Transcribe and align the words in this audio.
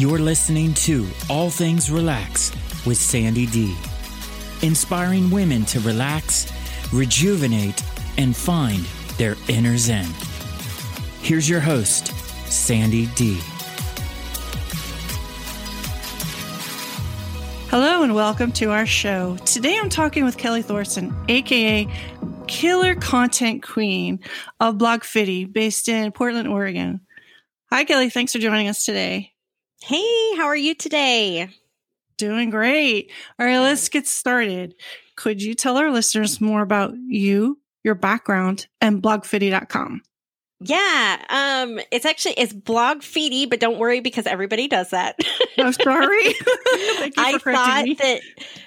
You're 0.00 0.18
listening 0.18 0.72
to 0.88 1.06
All 1.28 1.50
Things 1.50 1.90
Relax 1.90 2.52
with 2.86 2.96
Sandy 2.96 3.44
D. 3.44 3.76
Inspiring 4.62 5.30
women 5.30 5.66
to 5.66 5.80
relax, 5.80 6.50
rejuvenate, 6.90 7.84
and 8.16 8.34
find 8.34 8.82
their 9.18 9.36
inner 9.48 9.76
zen. 9.76 10.08
Here's 11.20 11.46
your 11.46 11.60
host, 11.60 12.06
Sandy 12.50 13.08
D. 13.14 13.40
Hello 17.68 18.02
and 18.02 18.14
welcome 18.14 18.52
to 18.52 18.70
our 18.70 18.86
show. 18.86 19.36
Today 19.44 19.76
I'm 19.78 19.90
talking 19.90 20.24
with 20.24 20.38
Kelly 20.38 20.62
Thorson, 20.62 21.14
aka 21.28 21.86
Killer 22.46 22.94
Content 22.94 23.62
Queen 23.62 24.20
of 24.60 24.76
Blogfitty, 24.76 25.52
based 25.52 25.90
in 25.90 26.10
Portland, 26.12 26.48
Oregon. 26.48 27.02
Hi, 27.70 27.84
Kelly. 27.84 28.08
Thanks 28.08 28.32
for 28.32 28.38
joining 28.38 28.66
us 28.66 28.82
today. 28.82 29.29
Hey, 29.82 30.36
how 30.36 30.44
are 30.44 30.56
you 30.56 30.74
today? 30.74 31.48
Doing 32.18 32.50
great. 32.50 33.10
All 33.38 33.46
right, 33.46 33.58
let's 33.58 33.88
get 33.88 34.06
started. 34.06 34.74
Could 35.16 35.42
you 35.42 35.54
tell 35.54 35.78
our 35.78 35.90
listeners 35.90 36.38
more 36.38 36.60
about 36.60 36.92
you, 37.06 37.58
your 37.82 37.94
background, 37.94 38.66
and 38.82 39.02
blogfitty.com? 39.02 40.02
Yeah, 40.62 41.24
um, 41.30 41.80
it's 41.90 42.04
actually 42.04 42.34
it's 42.34 42.52
blog 42.52 42.98
feedy, 42.98 43.48
but 43.48 43.60
don't 43.60 43.78
worry 43.78 44.00
because 44.00 44.26
everybody 44.26 44.68
does 44.68 44.90
that. 44.90 45.16
I'm 45.56 45.68
oh, 45.68 45.70
sorry. 45.70 46.08
I 47.16 47.38
thought 47.42 47.84
me. 47.84 47.94
that 47.94 48.20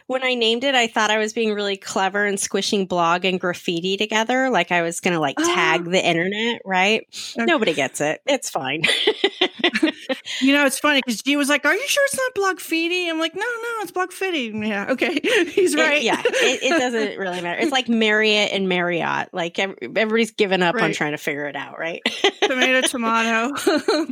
when 0.07 0.23
I 0.23 0.33
named 0.33 0.63
it, 0.63 0.73
I 0.73 0.87
thought 0.87 1.11
I 1.11 1.19
was 1.19 1.33
being 1.33 1.53
really 1.53 1.77
clever 1.77 2.25
and 2.25 2.39
squishing 2.39 2.87
blog 2.87 3.25
and 3.25 3.39
graffiti 3.39 3.95
together, 3.95 4.49
like 4.49 4.71
I 4.71 4.81
was 4.81 5.01
gonna 5.01 5.19
like 5.19 5.37
tag 5.37 5.83
oh. 5.85 5.89
the 5.91 6.03
internet, 6.03 6.63
right? 6.65 7.05
Okay. 7.37 7.45
Nobody 7.45 7.75
gets 7.75 8.01
it. 8.01 8.21
It's 8.25 8.49
fine. 8.49 8.81
you 10.41 10.53
know, 10.53 10.65
it's 10.65 10.79
funny 10.79 11.01
because 11.03 11.21
G 11.21 11.35
was 11.35 11.49
like, 11.49 11.65
"Are 11.65 11.73
you 11.73 11.87
sure 11.87 12.03
it's 12.05 12.17
not 12.17 12.33
blogfeedy?" 12.35 13.09
I'm 13.09 13.19
like, 13.19 13.35
"No, 13.35 13.41
no, 13.41 13.81
it's 13.81 13.91
blogfitty." 13.91 14.67
Yeah, 14.67 14.91
okay, 14.91 15.19
he's 15.51 15.75
right. 15.75 15.97
It, 15.97 16.03
yeah, 16.03 16.21
it, 16.23 16.63
it, 16.63 16.79
doesn't 16.79 17.17
really 17.19 17.41
matter. 17.41 17.61
It's 17.61 17.71
like 17.71 17.89
Marriott 17.89 18.51
and 18.51 18.69
Marriott. 18.69 19.29
Like 19.33 19.59
everybody's 19.59 20.31
given 20.31 20.63
up 20.63 20.75
right. 20.75 20.85
on 20.85 20.93
trying 20.93 21.11
to 21.11 21.17
figure 21.17 21.45
it 21.45 21.55
out, 21.55 21.77
right? 21.77 22.01
tomato, 22.41 22.81
tomato, 22.87 23.53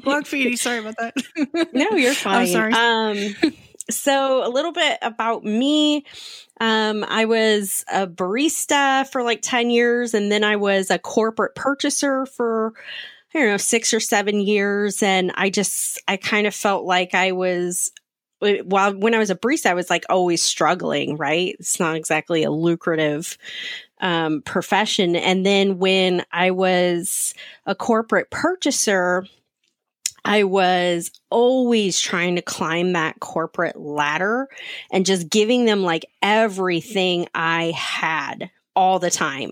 blogfeedy. 0.02 0.58
Sorry 0.58 0.80
about 0.80 0.96
that. 0.98 1.70
no, 1.74 1.92
you're 1.92 2.14
fine. 2.14 2.42
I'm 2.42 2.48
sorry. 2.48 2.74
Um, 2.74 3.54
so 3.90 4.46
a 4.46 4.50
little 4.50 4.72
bit 4.72 4.98
about 5.02 5.44
me. 5.44 6.06
Um, 6.60 7.04
I 7.08 7.26
was 7.26 7.84
a 7.92 8.08
barista 8.08 9.08
for 9.10 9.24
like 9.24 9.42
10 9.42 9.70
years, 9.70 10.14
and 10.14 10.32
then 10.32 10.44
I 10.44 10.56
was 10.58 10.92
a 10.92 11.00
corporate 11.00 11.56
purchaser 11.56 12.26
for, 12.26 12.74
I 13.34 13.40
don't 13.40 13.48
know, 13.48 13.58
six 13.58 13.94
or 13.94 14.00
seven 14.00 14.42
years. 14.42 15.02
And 15.02 15.32
I 15.36 15.50
just, 15.50 16.02
I 16.08 16.18
kind 16.18 16.48
of 16.48 16.56
felt 16.56 16.86
like 16.86 17.16
I 17.16 17.32
was, 17.32 17.92
while 18.40 18.94
when 18.94 19.14
I 19.14 19.20
was 19.20 19.30
a 19.30 19.36
barista, 19.36 19.68
I 19.68 19.74
was 19.74 19.90
like 19.90 20.06
always 20.10 20.42
struggling, 20.42 21.16
right? 21.16 21.56
It's 21.60 21.80
not 21.80 21.96
exactly 21.96 22.44
a 22.44 22.52
lucrative 22.52 23.38
um, 24.02 24.42
profession. 24.42 25.16
And 25.16 25.46
then 25.46 25.78
when 25.78 26.26
I 26.32 26.52
was 26.52 27.34
a 27.66 27.76
corporate 27.76 28.32
purchaser, 28.32 29.26
I 30.26 30.44
was 30.44 31.12
always 31.30 32.00
trying 32.00 32.36
to 32.36 32.42
climb 32.42 32.94
that 32.94 33.20
corporate 33.20 33.80
ladder 33.80 34.50
and 34.92 35.06
just 35.06 35.30
giving 35.30 35.66
them 35.66 35.84
like 35.84 36.06
everything 36.22 37.28
I 37.34 37.72
had 37.76 38.52
all 38.76 39.00
the 39.00 39.12
time. 39.12 39.52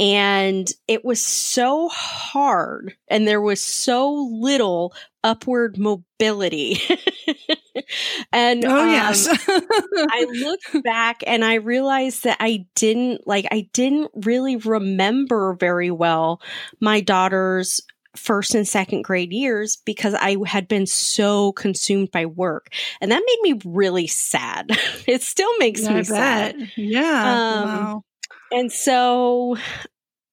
And 0.00 0.70
it 0.88 1.04
was 1.04 1.22
so 1.22 1.88
hard 1.88 2.94
and 3.08 3.26
there 3.26 3.40
was 3.40 3.60
so 3.60 4.12
little 4.32 4.94
upward 5.22 5.78
mobility. 5.78 6.80
and 8.32 8.64
oh 8.64 8.80
um, 8.80 8.88
yes 8.88 9.28
i 9.48 10.26
looked 10.30 10.82
back 10.82 11.22
and 11.26 11.44
i 11.44 11.54
realized 11.54 12.24
that 12.24 12.36
i 12.40 12.64
didn't 12.74 13.26
like 13.26 13.46
i 13.50 13.68
didn't 13.74 14.10
really 14.24 14.56
remember 14.56 15.52
very 15.60 15.90
well 15.90 16.40
my 16.80 17.00
daughter's 17.00 17.82
first 18.16 18.54
and 18.54 18.66
second 18.66 19.02
grade 19.02 19.32
years 19.32 19.76
because 19.84 20.14
I 20.14 20.36
had 20.46 20.68
been 20.68 20.86
so 20.86 21.52
consumed 21.52 22.10
by 22.10 22.26
work. 22.26 22.70
And 23.00 23.12
that 23.12 23.22
made 23.24 23.52
me 23.52 23.60
really 23.64 24.06
sad. 24.06 24.70
it 25.06 25.22
still 25.22 25.50
makes 25.58 25.82
yeah, 25.82 25.94
me 25.94 26.04
sad. 26.04 26.72
Yeah. 26.76 27.02
Um, 27.02 27.68
wow. 27.68 28.04
And 28.52 28.70
so 28.70 29.56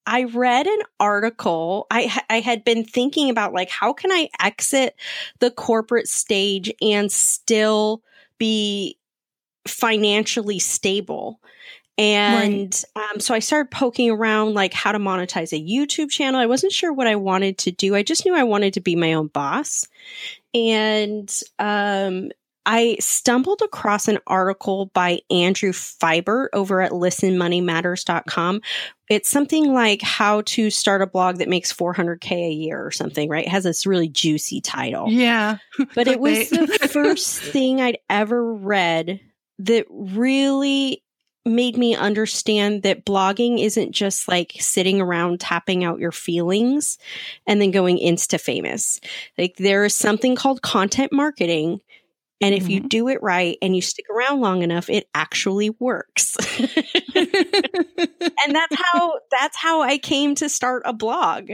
I 0.06 0.24
read 0.24 0.66
an 0.66 0.80
article. 1.00 1.86
I 1.90 2.22
I 2.28 2.40
had 2.40 2.64
been 2.64 2.84
thinking 2.84 3.30
about 3.30 3.52
like 3.52 3.70
how 3.70 3.92
can 3.92 4.12
I 4.12 4.28
exit 4.40 4.96
the 5.40 5.50
corporate 5.50 6.08
stage 6.08 6.72
and 6.82 7.10
still 7.10 8.02
be 8.38 8.98
financially 9.66 10.58
stable. 10.58 11.40
And 11.96 12.84
right. 12.96 13.10
um, 13.12 13.20
so 13.20 13.34
I 13.34 13.38
started 13.38 13.70
poking 13.70 14.10
around 14.10 14.54
like 14.54 14.72
how 14.72 14.90
to 14.90 14.98
monetize 14.98 15.52
a 15.52 15.64
YouTube 15.64 16.10
channel. 16.10 16.40
I 16.40 16.46
wasn't 16.46 16.72
sure 16.72 16.92
what 16.92 17.06
I 17.06 17.14
wanted 17.14 17.56
to 17.58 17.70
do. 17.70 17.94
I 17.94 18.02
just 18.02 18.24
knew 18.24 18.34
I 18.34 18.42
wanted 18.42 18.74
to 18.74 18.80
be 18.80 18.96
my 18.96 19.12
own 19.12 19.28
boss. 19.28 19.86
And 20.52 21.32
um, 21.60 22.30
I 22.66 22.96
stumbled 23.00 23.60
across 23.62 24.08
an 24.08 24.18
article 24.26 24.86
by 24.94 25.20
Andrew 25.30 25.72
Fiore 25.72 26.48
over 26.52 26.80
at 26.80 26.92
listenmoneymatters.com. 26.92 28.60
It's 29.10 29.28
something 29.28 29.74
like 29.74 30.00
how 30.00 30.42
to 30.42 30.70
start 30.70 31.02
a 31.02 31.06
blog 31.06 31.36
that 31.36 31.48
makes 31.48 31.72
400k 31.72 32.32
a 32.32 32.52
year 32.52 32.84
or 32.84 32.90
something, 32.90 33.28
right? 33.28 33.46
It 33.46 33.50
has 33.50 33.64
this 33.64 33.86
really 33.86 34.08
juicy 34.08 34.60
title. 34.60 35.10
Yeah. 35.10 35.58
But 35.94 36.08
it 36.08 36.20
was 36.20 36.50
the 36.50 36.66
first 36.92 37.40
thing 37.40 37.80
I'd 37.80 37.98
ever 38.08 38.52
read 38.54 39.20
that 39.58 39.86
really 39.90 41.02
made 41.46 41.76
me 41.76 41.94
understand 41.94 42.82
that 42.82 43.04
blogging 43.04 43.62
isn't 43.62 43.92
just 43.92 44.28
like 44.28 44.54
sitting 44.58 45.00
around 45.00 45.40
tapping 45.40 45.84
out 45.84 45.98
your 45.98 46.12
feelings 46.12 46.98
and 47.46 47.60
then 47.60 47.70
going 47.70 47.98
insta 47.98 48.40
famous. 48.40 49.00
Like 49.36 49.56
there 49.56 49.84
is 49.84 49.94
something 49.94 50.36
called 50.36 50.62
content 50.62 51.12
marketing. 51.12 51.80
And 52.44 52.54
if 52.54 52.64
mm-hmm. 52.64 52.72
you 52.72 52.80
do 52.80 53.08
it 53.08 53.22
right 53.22 53.56
and 53.62 53.74
you 53.74 53.80
stick 53.80 54.04
around 54.10 54.42
long 54.42 54.60
enough, 54.60 54.90
it 54.90 55.08
actually 55.14 55.70
works. 55.70 56.36
and 57.14 58.54
that's 58.54 58.76
how 58.76 59.14
that's 59.30 59.56
how 59.56 59.80
I 59.80 59.96
came 59.96 60.34
to 60.34 60.50
start 60.50 60.82
a 60.84 60.92
blog. 60.92 61.52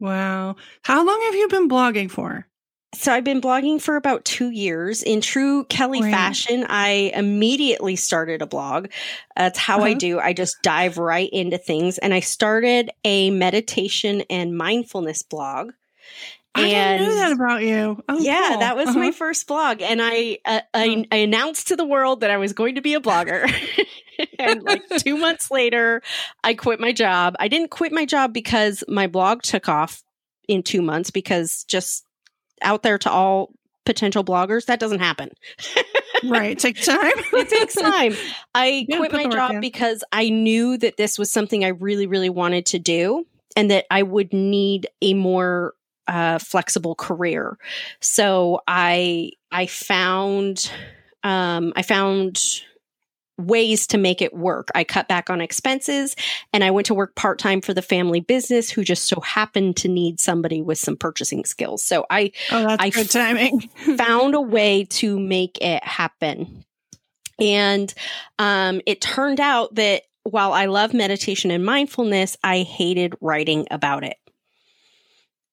Wow. 0.00 0.56
How 0.82 1.06
long 1.06 1.22
have 1.22 1.36
you 1.36 1.46
been 1.46 1.68
blogging 1.68 2.10
for? 2.10 2.48
So 2.92 3.12
I've 3.12 3.22
been 3.22 3.40
blogging 3.40 3.80
for 3.80 3.94
about 3.94 4.24
two 4.24 4.50
years. 4.50 5.00
In 5.04 5.20
true 5.20 5.62
Kelly 5.66 6.02
right. 6.02 6.10
fashion, 6.10 6.66
I 6.68 7.12
immediately 7.14 7.94
started 7.94 8.42
a 8.42 8.48
blog. 8.48 8.88
That's 9.36 9.60
how 9.60 9.76
uh-huh. 9.76 9.86
I 9.86 9.94
do. 9.94 10.18
I 10.18 10.32
just 10.32 10.56
dive 10.64 10.98
right 10.98 11.30
into 11.32 11.56
things. 11.56 11.98
And 11.98 12.12
I 12.12 12.18
started 12.18 12.90
a 13.04 13.30
meditation 13.30 14.22
and 14.28 14.58
mindfulness 14.58 15.22
blog. 15.22 15.70
I 16.54 16.66
and 16.68 16.98
didn't 16.98 17.14
know 17.14 17.20
that 17.20 17.32
about 17.32 17.62
you. 17.62 18.02
Oh, 18.08 18.18
yeah, 18.18 18.48
cool. 18.50 18.58
that 18.60 18.76
was 18.76 18.88
uh-huh. 18.88 18.98
my 18.98 19.10
first 19.10 19.46
blog, 19.46 19.80
and 19.80 20.00
I, 20.02 20.38
uh, 20.44 20.60
I, 20.74 21.06
I 21.10 21.16
announced 21.16 21.68
to 21.68 21.76
the 21.76 21.84
world 21.84 22.20
that 22.20 22.30
I 22.30 22.36
was 22.36 22.52
going 22.52 22.74
to 22.74 22.82
be 22.82 22.94
a 22.94 23.00
blogger. 23.00 23.50
and 24.38 24.62
like 24.62 24.82
two 24.98 25.16
months 25.16 25.50
later, 25.50 26.02
I 26.44 26.54
quit 26.54 26.80
my 26.80 26.92
job. 26.92 27.36
I 27.38 27.48
didn't 27.48 27.70
quit 27.70 27.92
my 27.92 28.04
job 28.04 28.32
because 28.32 28.84
my 28.86 29.06
blog 29.06 29.42
took 29.42 29.68
off 29.68 30.02
in 30.48 30.62
two 30.62 30.82
months 30.82 31.10
because 31.10 31.64
just 31.64 32.04
out 32.60 32.82
there 32.82 32.98
to 32.98 33.10
all 33.10 33.52
potential 33.84 34.24
bloggers. 34.24 34.66
That 34.66 34.80
doesn't 34.80 35.00
happen. 35.00 35.30
right. 36.24 36.52
It 36.52 36.58
takes 36.58 36.86
time. 36.86 37.12
it 37.16 37.48
takes 37.48 37.74
time. 37.74 38.14
I 38.54 38.86
yeah, 38.88 38.98
quit 38.98 39.12
my 39.12 39.26
job 39.26 39.52
in. 39.52 39.60
because 39.60 40.04
I 40.12 40.28
knew 40.28 40.76
that 40.78 40.96
this 40.96 41.18
was 41.18 41.30
something 41.30 41.64
I 41.64 41.68
really, 41.68 42.06
really 42.06 42.30
wanted 42.30 42.66
to 42.66 42.78
do 42.78 43.26
and 43.56 43.70
that 43.70 43.86
I 43.90 44.02
would 44.02 44.32
need 44.32 44.86
a 45.00 45.14
more 45.14 45.74
uh, 46.08 46.38
flexible 46.38 46.94
career. 46.94 47.58
So 48.00 48.60
I 48.66 49.32
I 49.50 49.66
found 49.66 50.70
um, 51.22 51.72
I 51.76 51.82
found 51.82 52.40
ways 53.38 53.86
to 53.88 53.98
make 53.98 54.22
it 54.22 54.34
work. 54.34 54.68
I 54.74 54.84
cut 54.84 55.08
back 55.08 55.30
on 55.30 55.40
expenses 55.40 56.14
and 56.52 56.62
I 56.62 56.70
went 56.70 56.86
to 56.86 56.94
work 56.94 57.14
part 57.16 57.38
time 57.38 57.60
for 57.60 57.74
the 57.74 57.82
family 57.82 58.20
business 58.20 58.70
who 58.70 58.84
just 58.84 59.06
so 59.06 59.20
happened 59.20 59.76
to 59.78 59.88
need 59.88 60.20
somebody 60.20 60.60
with 60.62 60.78
some 60.78 60.96
purchasing 60.96 61.44
skills. 61.44 61.82
So 61.82 62.06
I, 62.10 62.32
oh, 62.50 62.62
that's 62.66 62.82
I 62.82 62.90
good 62.90 63.10
timing. 63.10 63.60
found 63.96 64.34
a 64.34 64.40
way 64.40 64.84
to 64.90 65.18
make 65.18 65.58
it 65.60 65.82
happen. 65.82 66.64
And 67.40 67.92
um, 68.38 68.80
it 68.86 69.00
turned 69.00 69.40
out 69.40 69.74
that 69.76 70.02
while 70.24 70.52
I 70.52 70.66
love 70.66 70.94
meditation 70.94 71.50
and 71.50 71.64
mindfulness, 71.64 72.36
I 72.44 72.60
hated 72.60 73.14
writing 73.20 73.66
about 73.70 74.04
it 74.04 74.16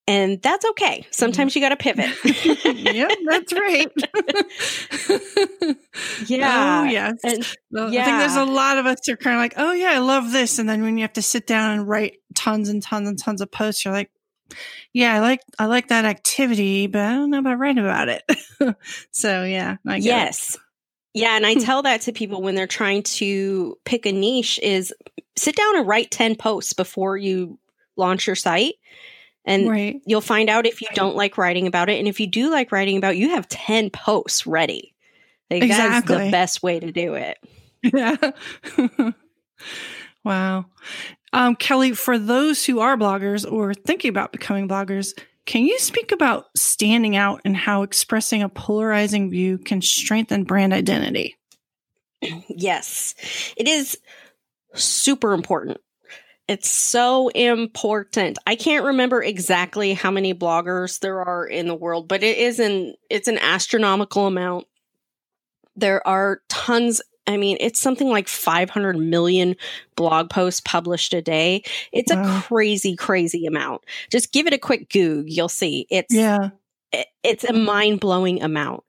and 0.09 0.41
that's 0.41 0.65
okay. 0.65 1.05
Sometimes 1.11 1.55
you 1.55 1.61
got 1.61 1.69
to 1.69 1.77
pivot. 1.77 2.09
yep, 2.65 3.11
that's 3.27 3.53
right. 3.53 3.91
yeah. 6.27 6.81
Oh, 6.81 6.89
yes. 6.89 7.19
And, 7.23 7.47
yeah. 7.93 8.01
I 8.01 8.05
think 8.05 8.17
there's 8.17 8.35
a 8.35 8.45
lot 8.45 8.79
of 8.79 8.87
us 8.87 8.97
who 9.05 9.13
are 9.13 9.17
kind 9.17 9.35
of 9.35 9.39
like, 9.39 9.53
oh, 9.57 9.71
yeah, 9.71 9.91
I 9.91 9.99
love 9.99 10.31
this. 10.31 10.57
And 10.57 10.67
then 10.67 10.81
when 10.81 10.97
you 10.97 11.03
have 11.03 11.13
to 11.13 11.21
sit 11.21 11.45
down 11.45 11.77
and 11.77 11.87
write 11.87 12.15
tons 12.33 12.69
and 12.69 12.81
tons 12.81 13.07
and 13.07 13.19
tons 13.19 13.39
of 13.39 13.51
posts, 13.51 13.85
you're 13.85 13.93
like, 13.93 14.09
Yeah, 14.93 15.13
I 15.13 15.19
like 15.19 15.41
I 15.59 15.67
like 15.67 15.89
that 15.89 16.05
activity, 16.05 16.87
but 16.87 17.01
I 17.01 17.13
don't 17.13 17.29
know 17.29 17.37
about 17.37 17.59
writing 17.59 17.83
about 17.83 18.09
it. 18.09 18.23
so 19.11 19.43
yeah, 19.43 19.77
yes. 19.85 20.55
It. 20.55 20.61
Yeah, 21.21 21.35
and 21.35 21.45
I 21.45 21.53
hmm. 21.53 21.59
tell 21.59 21.83
that 21.83 22.01
to 22.01 22.13
people 22.13 22.41
when 22.41 22.55
they're 22.55 22.65
trying 22.65 23.03
to 23.03 23.77
pick 23.85 24.07
a 24.07 24.11
niche 24.11 24.59
is 24.63 24.91
sit 25.37 25.55
down 25.55 25.77
and 25.77 25.87
write 25.87 26.09
10 26.09 26.35
posts 26.35 26.73
before 26.73 27.15
you 27.15 27.59
launch 27.95 28.25
your 28.25 28.35
site. 28.35 28.73
And 29.49 29.67
right. 29.67 29.99
you'll 30.05 30.21
find 30.21 30.47
out 30.47 30.67
if 30.67 30.79
you 30.79 30.87
don't 30.93 31.15
like 31.15 31.37
writing 31.37 31.65
about 31.65 31.89
it. 31.89 31.97
And 31.97 32.07
if 32.07 32.19
you 32.19 32.27
do 32.27 32.51
like 32.51 32.71
writing 32.71 32.97
about, 32.97 33.15
it, 33.15 33.17
you 33.17 33.29
have 33.29 33.47
10 33.49 33.89
posts 33.89 34.45
ready. 34.45 34.93
Like 35.49 35.63
exactly. 35.63 36.15
That's 36.15 36.25
the 36.27 36.31
best 36.31 36.63
way 36.63 36.79
to 36.79 36.91
do 36.91 37.15
it. 37.15 37.37
Yeah. 37.81 38.15
wow. 40.23 40.65
Um, 41.33 41.55
Kelly, 41.55 41.93
for 41.93 42.19
those 42.19 42.63
who 42.63 42.79
are 42.79 42.95
bloggers 42.95 43.51
or 43.51 43.73
thinking 43.73 44.09
about 44.09 44.31
becoming 44.31 44.67
bloggers, 44.67 45.17
can 45.47 45.63
you 45.63 45.79
speak 45.79 46.11
about 46.11 46.45
standing 46.55 47.15
out 47.15 47.41
and 47.43 47.57
how 47.57 47.81
expressing 47.81 48.43
a 48.43 48.49
polarizing 48.49 49.31
view 49.31 49.57
can 49.57 49.81
strengthen 49.81 50.43
brand 50.43 50.73
identity? 50.73 51.35
Yes, 52.49 53.15
it 53.55 53.67
is 53.67 53.97
super 54.75 55.33
important. 55.33 55.79
It's 56.49 56.67
so 56.67 57.27
important. 57.27 58.39
I 58.47 58.55
can't 58.55 58.83
remember 58.83 59.21
exactly 59.21 59.93
how 59.93 60.09
many 60.09 60.33
bloggers 60.33 60.99
there 60.99 61.21
are 61.21 61.45
in 61.45 61.67
the 61.67 61.75
world, 61.75 62.07
but 62.07 62.23
it 62.23 62.39
is 62.39 62.59
an 62.59 62.95
it's 63.07 63.27
an 63.27 63.37
astronomical 63.37 64.25
amount. 64.25 64.65
There 65.75 66.05
are 66.07 66.41
tons 66.49 67.03
I 67.27 67.37
mean, 67.37 67.57
it's 67.59 67.79
something 67.79 68.09
like 68.09 68.27
500 68.27 68.97
million 68.97 69.55
blog 69.95 70.31
posts 70.31 70.61
published 70.61 71.13
a 71.13 71.21
day. 71.21 71.61
It's 71.91 72.11
wow. 72.11 72.39
a 72.39 72.41
crazy, 72.41 72.95
crazy 72.95 73.45
amount. 73.45 73.83
Just 74.09 74.33
give 74.33 74.47
it 74.47 74.53
a 74.53 74.57
quick 74.57 74.89
Goog. 74.89 75.25
You'll 75.29 75.47
see. 75.49 75.85
It's, 75.91 76.11
yeah. 76.11 76.49
It, 76.91 77.05
it's 77.21 77.43
a 77.43 77.53
mind 77.53 77.99
blowing 77.99 78.41
amount. 78.41 78.83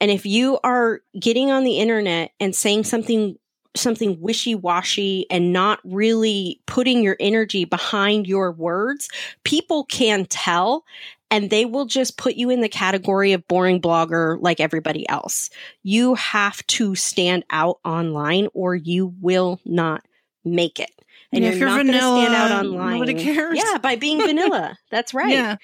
And 0.00 0.12
if 0.12 0.24
you 0.24 0.60
are 0.62 1.00
getting 1.18 1.50
on 1.50 1.64
the 1.64 1.78
internet 1.78 2.30
and 2.38 2.54
saying 2.54 2.84
something 2.84 3.36
something 3.76 4.20
wishy-washy 4.20 5.26
and 5.30 5.52
not 5.52 5.80
really 5.84 6.60
putting 6.66 7.02
your 7.02 7.16
energy 7.20 7.64
behind 7.64 8.26
your 8.26 8.52
words, 8.52 9.08
people 9.44 9.84
can 9.84 10.26
tell 10.26 10.84
and 11.30 11.50
they 11.50 11.64
will 11.64 11.86
just 11.86 12.16
put 12.16 12.34
you 12.34 12.50
in 12.50 12.60
the 12.60 12.68
category 12.68 13.32
of 13.32 13.46
boring 13.48 13.80
blogger 13.80 14.38
like 14.40 14.60
everybody 14.60 15.08
else. 15.08 15.50
You 15.82 16.14
have 16.14 16.64
to 16.68 16.94
stand 16.94 17.44
out 17.50 17.80
online 17.84 18.48
or 18.54 18.76
you 18.76 19.14
will 19.20 19.60
not 19.64 20.04
make 20.44 20.78
it. 20.78 20.90
And 21.32 21.42
yeah, 21.42 21.50
you're, 21.50 21.58
you're, 21.58 21.68
not 21.68 21.86
going 21.86 21.86
to 21.88 21.98
stand 21.98 22.34
out 22.34 22.64
online. 22.64 22.92
Nobody 22.92 23.14
cares. 23.14 23.58
Yeah, 23.58 23.78
by 23.78 23.96
being 23.96 24.18
vanilla. 24.24 24.78
That's 24.90 25.12
right. 25.12 25.30
Yeah. 25.30 25.56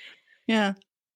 Yeah. 0.47 0.73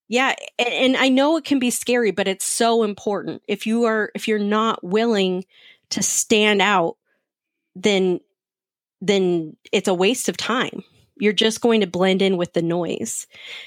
Yeah, 0.06 0.34
and, 0.58 0.68
and 0.68 0.96
I 0.98 1.08
know 1.08 1.38
it 1.38 1.44
can 1.44 1.58
be 1.58 1.70
scary, 1.70 2.10
but 2.10 2.28
it's 2.28 2.44
so 2.44 2.82
important. 2.82 3.42
If 3.48 3.66
you 3.66 3.84
are 3.84 4.12
if 4.14 4.28
you're 4.28 4.38
not 4.38 4.84
willing 4.84 5.44
to 5.94 6.02
stand 6.02 6.62
out, 6.62 6.96
then 7.74 8.20
then 9.00 9.56
it's 9.72 9.88
a 9.88 9.94
waste 9.94 10.28
of 10.28 10.36
time 10.36 10.82
you're 11.16 11.32
just 11.32 11.60
going 11.60 11.80
to 11.80 11.86
blend 11.86 12.22
in 12.22 12.36
with 12.36 12.52
the 12.52 12.62
noise. 12.62 13.26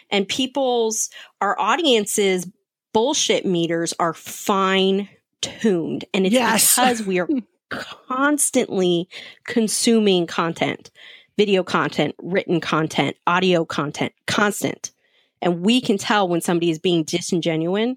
And 0.10 0.28
people's, 0.28 1.10
our 1.42 1.60
audiences, 1.60 2.48
bullshit 2.94 3.46
meters 3.46 3.94
are 4.00 4.14
fine 4.14 5.10
tuned. 5.42 6.06
And 6.14 6.26
it's 6.26 6.34
yes. 6.34 6.76
because 6.76 7.06
we 7.06 7.20
are 7.20 7.30
constantly 7.70 9.08
consuming 9.46 10.28
content, 10.28 10.92
video 11.38 11.64
content, 11.64 12.16
written 12.22 12.60
content, 12.60 13.16
audio 13.26 13.66
content, 13.66 14.14
constant. 14.26 14.92
And 15.42 15.62
we 15.62 15.80
can 15.80 15.98
tell 15.98 16.28
when 16.28 16.42
somebody 16.42 16.72
is 16.72 16.80
being 16.80 17.04
disingenuous 17.04 17.96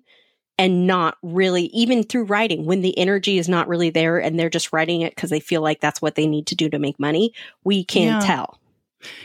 and 0.61 0.87
not 0.87 1.17
really, 1.23 1.65
even 1.69 2.03
through 2.03 2.25
writing, 2.25 2.67
when 2.67 2.83
the 2.83 2.97
energy 2.99 3.39
is 3.39 3.49
not 3.49 3.67
really 3.67 3.89
there 3.89 4.19
and 4.19 4.39
they're 4.39 4.51
just 4.51 4.75
writing 4.75 5.01
it 5.01 5.15
because 5.15 5.31
they 5.31 5.41
feel 5.41 5.63
like 5.63 5.81
that's 5.81 6.03
what 6.03 6.17
they 6.17 6.27
need 6.27 6.47
to 6.49 6.55
do 6.55 6.69
to 6.69 6.79
make 6.79 7.01
money, 7.01 7.33
we 7.65 7.83
can 7.83 8.09
yeah. 8.09 8.21
tell. 8.21 8.61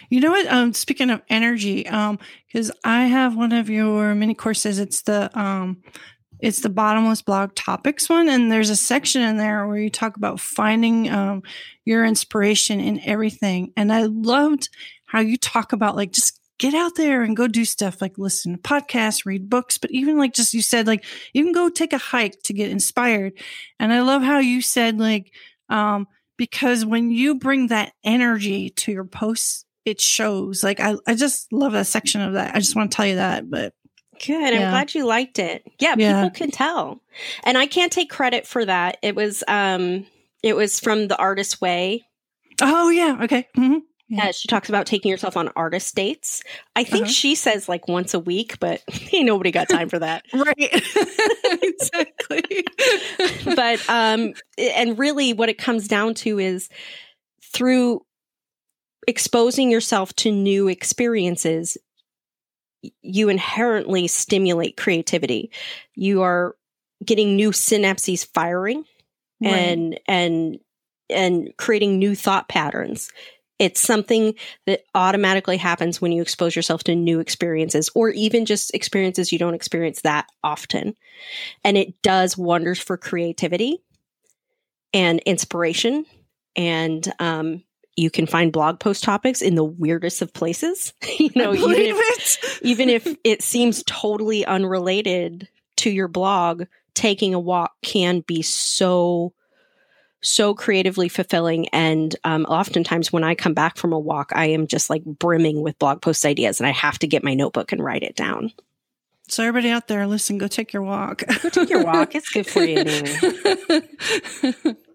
You 0.09 0.21
know 0.21 0.31
what? 0.31 0.47
Um, 0.47 0.71
speaking 0.71 1.09
of 1.09 1.21
energy, 1.27 1.85
um, 1.89 2.19
because 2.47 2.71
I 2.85 3.07
have 3.07 3.35
one 3.35 3.51
of 3.51 3.69
your 3.69 4.15
mini 4.15 4.33
courses. 4.33 4.79
It's 4.79 5.01
the 5.01 5.29
um, 5.37 5.83
it's 6.39 6.61
the 6.61 6.69
bottomless 6.69 7.21
blog 7.21 7.53
topics 7.53 8.07
one, 8.07 8.29
and 8.29 8.49
there's 8.49 8.69
a 8.69 8.75
section 8.77 9.21
in 9.21 9.35
there 9.35 9.67
where 9.67 9.75
you 9.75 9.89
talk 9.89 10.15
about 10.15 10.39
finding 10.39 11.11
um 11.11 11.43
your 11.83 12.05
inspiration 12.05 12.79
in 12.79 13.01
everything. 13.01 13.73
And 13.75 13.91
I 13.91 14.03
loved 14.03 14.69
how 15.07 15.19
you 15.19 15.35
talk 15.35 15.73
about 15.73 15.97
like 15.97 16.13
just 16.13 16.39
get 16.57 16.73
out 16.73 16.95
there 16.95 17.21
and 17.21 17.35
go 17.35 17.47
do 17.47 17.65
stuff 17.65 18.01
like 18.01 18.17
listen 18.17 18.53
to 18.53 18.59
podcasts, 18.59 19.25
read 19.25 19.49
books, 19.49 19.77
but 19.77 19.91
even 19.91 20.17
like 20.17 20.33
just 20.33 20.53
you 20.53 20.61
said 20.61 20.87
like 20.87 21.03
even 21.33 21.51
go 21.51 21.69
take 21.69 21.93
a 21.93 21.97
hike 21.97 22.41
to 22.43 22.53
get 22.53 22.71
inspired. 22.71 23.33
And 23.79 23.91
I 23.91 24.01
love 24.01 24.21
how 24.21 24.39
you 24.39 24.61
said 24.61 24.99
like 24.99 25.31
um 25.69 26.07
because 26.37 26.85
when 26.85 27.11
you 27.11 27.35
bring 27.35 27.67
that 27.67 27.93
energy 28.03 28.69
to 28.69 28.91
your 28.91 29.05
posts, 29.05 29.65
it 29.85 30.01
shows. 30.01 30.63
Like 30.63 30.79
I, 30.79 30.95
I 31.07 31.15
just 31.15 31.51
love 31.51 31.73
that 31.73 31.87
section 31.87 32.21
of 32.21 32.33
that. 32.33 32.55
I 32.55 32.59
just 32.59 32.75
want 32.75 32.91
to 32.91 32.95
tell 32.95 33.05
you 33.05 33.15
that, 33.15 33.49
but 33.49 33.73
Good. 34.25 34.53
I'm 34.53 34.71
glad 34.71 34.95
you 34.95 35.05
liked 35.05 35.39
it. 35.39 35.63
Yeah, 35.79 35.95
yeah, 35.97 36.23
people 36.23 36.35
can 36.37 36.51
tell. 36.51 37.01
And 37.43 37.57
I 37.57 37.67
can't 37.67 37.91
take 37.91 38.09
credit 38.09 38.47
for 38.47 38.63
that. 38.63 38.97
It 39.01 39.15
was 39.15 39.43
um 39.47 40.05
it 40.41 40.55
was 40.55 40.79
from 40.79 41.07
the 41.07 41.17
artist 41.17 41.59
way. 41.59 42.05
Oh 42.61 42.89
yeah, 42.89 43.17
okay. 43.23 43.47
Mm-hmm. 43.57 43.79
Yeah. 44.07 44.27
Uh, 44.27 44.31
she 44.31 44.47
talks 44.47 44.69
about 44.69 44.85
taking 44.85 45.09
yourself 45.09 45.35
on 45.35 45.49
artist 45.55 45.95
dates. 45.95 46.43
I 46.75 46.83
think 46.83 47.05
uh-huh. 47.05 47.11
she 47.11 47.35
says 47.35 47.67
like 47.67 47.87
once 47.87 48.13
a 48.13 48.19
week, 48.19 48.59
but 48.59 48.83
ain't 49.11 49.25
nobody 49.25 49.51
got 49.51 49.67
time 49.67 49.89
for 49.89 49.99
that. 49.99 50.25
right. 50.33 50.55
exactly. 51.63 52.65
but 53.55 53.89
um 53.89 54.33
and 54.57 54.99
really 54.99 55.33
what 55.33 55.49
it 55.49 55.57
comes 55.57 55.87
down 55.87 56.13
to 56.15 56.39
is 56.39 56.69
through 57.41 58.05
exposing 59.07 59.71
yourself 59.71 60.13
to 60.17 60.31
new 60.31 60.67
experiences, 60.67 61.77
you 63.01 63.29
inherently 63.29 64.07
stimulate 64.07 64.77
creativity. 64.77 65.51
You 65.95 66.21
are 66.21 66.55
getting 67.03 67.35
new 67.35 67.51
synapses 67.51 68.25
firing 68.33 68.85
right. 69.41 69.51
and 69.51 69.99
and 70.07 70.59
and 71.09 71.53
creating 71.57 71.99
new 71.99 72.15
thought 72.15 72.49
patterns. 72.49 73.09
It's 73.57 73.79
something 73.79 74.35
that 74.65 74.83
automatically 74.93 75.57
happens 75.57 76.01
when 76.01 76.11
you 76.11 76.21
expose 76.21 76.55
yourself 76.55 76.83
to 76.85 76.95
new 76.95 77.19
experiences 77.19 77.89
or 77.95 78.09
even 78.09 78.45
just 78.45 78.73
experiences 78.73 79.31
you 79.31 79.39
don't 79.39 79.53
experience 79.53 80.01
that 80.01 80.27
often. 80.43 80.95
And 81.63 81.77
it 81.77 82.01
does 82.01 82.37
wonders 82.37 82.79
for 82.79 82.97
creativity 82.97 83.81
and 84.93 85.19
inspiration 85.21 86.05
and 86.55 87.11
um, 87.19 87.63
you 87.95 88.09
can 88.09 88.27
find 88.27 88.51
blog 88.51 88.79
post 88.79 89.03
topics 89.03 89.41
in 89.41 89.55
the 89.55 89.63
weirdest 89.63 90.21
of 90.21 90.33
places. 90.33 90.93
you 91.19 91.31
know, 91.35 91.53
even 91.53 91.75
if, 91.75 92.59
even 92.61 92.89
if 92.89 93.15
it 93.23 93.41
seems 93.41 93.83
totally 93.83 94.45
unrelated 94.45 95.47
to 95.77 95.89
your 95.89 96.07
blog, 96.07 96.63
taking 96.93 97.33
a 97.33 97.39
walk 97.39 97.73
can 97.83 98.21
be 98.21 98.41
so 98.41 99.33
so 100.25 100.53
creatively 100.53 101.09
fulfilling 101.09 101.67
and 101.69 102.15
um, 102.23 102.45
oftentimes 102.45 103.11
when 103.11 103.23
i 103.23 103.35
come 103.35 103.53
back 103.53 103.77
from 103.77 103.93
a 103.93 103.99
walk 103.99 104.31
i 104.35 104.45
am 104.47 104.67
just 104.67 104.89
like 104.89 105.03
brimming 105.03 105.61
with 105.61 105.77
blog 105.79 106.01
post 106.01 106.25
ideas 106.25 106.59
and 106.59 106.67
i 106.67 106.71
have 106.71 106.99
to 106.99 107.07
get 107.07 107.23
my 107.23 107.33
notebook 107.33 107.71
and 107.71 107.83
write 107.83 108.03
it 108.03 108.15
down 108.15 108.51
so 109.27 109.43
everybody 109.43 109.71
out 109.71 109.87
there 109.87 110.05
listen 110.07 110.37
go 110.37 110.47
take 110.47 110.73
your 110.73 110.81
walk 110.81 111.23
go 111.41 111.49
take 111.49 111.69
your 111.69 111.83
walk 111.83 112.15
it's 112.15 112.29
good 112.29 112.47
for 112.47 112.63
you 112.63 112.77
anyway. 112.77 113.81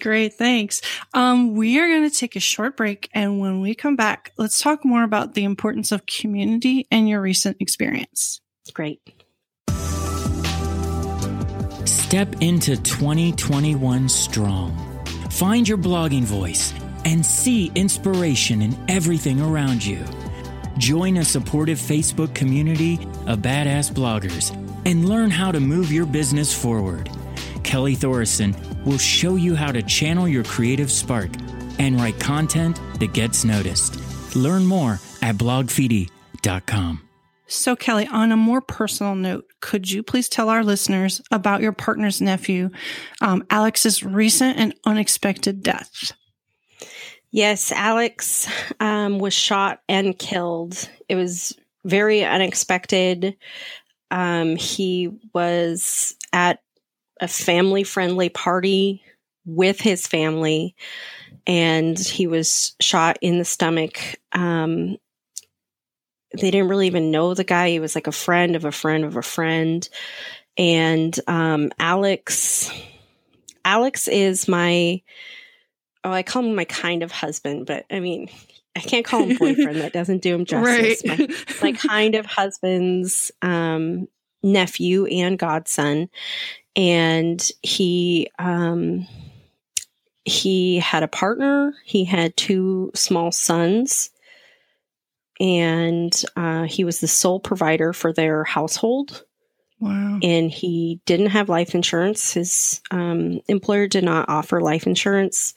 Great, 0.00 0.34
thanks. 0.34 0.80
Um, 1.12 1.54
we 1.54 1.78
are 1.78 1.88
going 1.88 2.08
to 2.08 2.14
take 2.14 2.34
a 2.34 2.40
short 2.40 2.76
break, 2.76 3.08
and 3.14 3.38
when 3.38 3.60
we 3.60 3.74
come 3.74 3.94
back, 3.96 4.32
let's 4.36 4.60
talk 4.60 4.84
more 4.84 5.04
about 5.04 5.34
the 5.34 5.44
importance 5.44 5.92
of 5.92 6.06
community 6.06 6.86
and 6.90 7.08
your 7.08 7.20
recent 7.20 7.58
experience. 7.60 8.40
Great. 8.72 9.00
Step 12.14 12.42
into 12.42 12.76
2021 12.76 14.08
strong. 14.08 14.72
Find 15.30 15.68
your 15.68 15.78
blogging 15.78 16.22
voice 16.22 16.72
and 17.04 17.26
see 17.26 17.72
inspiration 17.74 18.62
in 18.62 18.76
everything 18.88 19.40
around 19.40 19.84
you. 19.84 19.98
Join 20.78 21.16
a 21.16 21.24
supportive 21.24 21.76
Facebook 21.76 22.32
community 22.32 23.00
of 23.26 23.40
badass 23.40 23.90
bloggers 23.90 24.54
and 24.86 25.08
learn 25.08 25.28
how 25.28 25.50
to 25.50 25.58
move 25.58 25.90
your 25.90 26.06
business 26.06 26.56
forward. 26.56 27.10
Kelly 27.64 27.96
Thorson 27.96 28.54
will 28.84 28.96
show 28.96 29.34
you 29.34 29.56
how 29.56 29.72
to 29.72 29.82
channel 29.82 30.28
your 30.28 30.44
creative 30.44 30.92
spark 30.92 31.30
and 31.80 31.96
write 31.96 32.20
content 32.20 32.78
that 33.00 33.12
gets 33.12 33.44
noticed. 33.44 34.36
Learn 34.36 34.64
more 34.64 35.00
at 35.20 35.34
blogfeedy.com. 35.34 37.03
So, 37.46 37.76
Kelly, 37.76 38.06
on 38.06 38.32
a 38.32 38.36
more 38.36 38.60
personal 38.60 39.14
note, 39.14 39.46
could 39.60 39.90
you 39.90 40.02
please 40.02 40.28
tell 40.28 40.48
our 40.48 40.64
listeners 40.64 41.20
about 41.30 41.60
your 41.60 41.72
partner's 41.72 42.20
nephew, 42.20 42.70
um, 43.20 43.44
Alex's 43.50 44.02
recent 44.02 44.56
and 44.58 44.74
unexpected 44.86 45.62
death? 45.62 46.12
Yes, 47.30 47.72
Alex 47.72 48.48
um, 48.80 49.18
was 49.18 49.34
shot 49.34 49.82
and 49.88 50.18
killed. 50.18 50.88
It 51.08 51.16
was 51.16 51.56
very 51.84 52.24
unexpected. 52.24 53.36
Um, 54.10 54.56
he 54.56 55.10
was 55.32 56.14
at 56.32 56.60
a 57.20 57.28
family 57.28 57.82
friendly 57.82 58.28
party 58.28 59.02
with 59.44 59.80
his 59.80 60.06
family 60.06 60.74
and 61.46 61.98
he 61.98 62.26
was 62.26 62.74
shot 62.80 63.18
in 63.20 63.38
the 63.38 63.44
stomach. 63.44 63.98
Um, 64.32 64.96
they 66.40 66.50
didn't 66.50 66.68
really 66.68 66.86
even 66.86 67.10
know 67.10 67.34
the 67.34 67.44
guy. 67.44 67.70
He 67.70 67.80
was 67.80 67.94
like 67.94 68.06
a 68.06 68.12
friend 68.12 68.56
of 68.56 68.64
a 68.64 68.72
friend 68.72 69.04
of 69.04 69.16
a 69.16 69.22
friend. 69.22 69.88
And 70.56 71.18
um, 71.26 71.72
Alex, 71.78 72.70
Alex 73.64 74.08
is 74.08 74.46
my, 74.46 75.02
oh, 76.04 76.10
I 76.10 76.22
call 76.22 76.44
him 76.44 76.54
my 76.54 76.64
kind 76.64 77.02
of 77.02 77.10
husband, 77.10 77.66
but 77.66 77.86
I 77.90 78.00
mean, 78.00 78.28
I 78.76 78.80
can't 78.80 79.04
call 79.04 79.24
him 79.24 79.36
boyfriend. 79.38 79.80
that 79.80 79.92
doesn't 79.92 80.22
do 80.22 80.34
him 80.34 80.44
justice. 80.44 81.02
Right. 81.06 81.18
My, 81.18 81.28
my, 81.62 81.72
kind 81.72 82.14
of 82.14 82.26
husband's 82.26 83.32
um, 83.42 84.08
nephew 84.42 85.06
and 85.06 85.38
godson, 85.38 86.10
and 86.76 87.50
he 87.62 88.30
um, 88.38 89.06
he 90.24 90.78
had 90.78 91.02
a 91.02 91.08
partner. 91.08 91.74
He 91.84 92.04
had 92.04 92.36
two 92.36 92.90
small 92.94 93.30
sons, 93.30 94.10
and 95.40 96.24
uh, 96.36 96.64
he 96.64 96.84
was 96.84 97.00
the 97.00 97.08
sole 97.08 97.40
provider 97.40 97.92
for 97.92 98.12
their 98.12 98.44
household. 98.44 99.24
Wow. 99.80 100.18
And 100.22 100.50
he 100.50 101.00
didn't 101.04 101.30
have 101.30 101.48
life 101.48 101.74
insurance. 101.74 102.32
His 102.32 102.80
um, 102.90 103.40
employer 103.48 103.86
did 103.86 104.04
not 104.04 104.28
offer 104.28 104.60
life 104.60 104.86
insurance. 104.86 105.54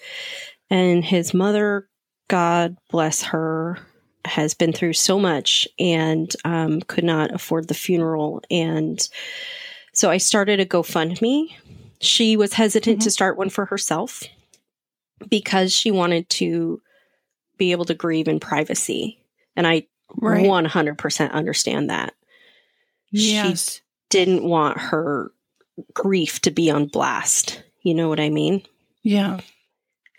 And 0.70 1.06
his 1.06 1.34
mother 1.34 1.88
God 2.28 2.76
bless 2.90 3.24
her, 3.24 3.78
has 4.26 4.54
been 4.54 4.74
through 4.74 4.94
so 4.94 5.20
much 5.20 5.68
and 5.80 6.34
um, 6.44 6.82
could 6.82 7.04
not 7.04 7.34
afford 7.34 7.68
the 7.68 7.74
funeral. 7.74 8.42
And 8.52 9.08
so 9.94 10.10
I 10.10 10.18
started 10.18 10.60
a 10.60 10.66
GoFundMe. 10.66 11.56
She 12.02 12.36
was 12.36 12.54
hesitant 12.54 13.00
mm-hmm. 13.00 13.04
to 13.06 13.12
start 13.12 13.38
one 13.38 13.50
for 13.50 13.66
herself 13.66 14.24
because 15.30 15.74
she 15.74 15.90
wanted 15.90 16.30
to 16.32 16.82
be 17.58 17.72
able 17.72 17.86
to 17.86 17.96
grieve 17.96 18.28
in 18.28 18.40
privacy. 18.40 19.20
And 19.58 19.68
I 19.68 19.88
right. 20.16 20.46
100% 20.46 21.32
understand 21.32 21.90
that. 21.90 22.14
Yes. 23.12 23.76
She 23.76 23.82
didn't 24.10 24.44
want 24.44 24.78
her 24.78 25.32
grief 25.94 26.40
to 26.42 26.52
be 26.52 26.70
on 26.72 26.86
blast. 26.86 27.64
You 27.82 27.94
know 27.94 28.08
what 28.08 28.20
I 28.20 28.30
mean? 28.30 28.64
Yeah. 29.04 29.42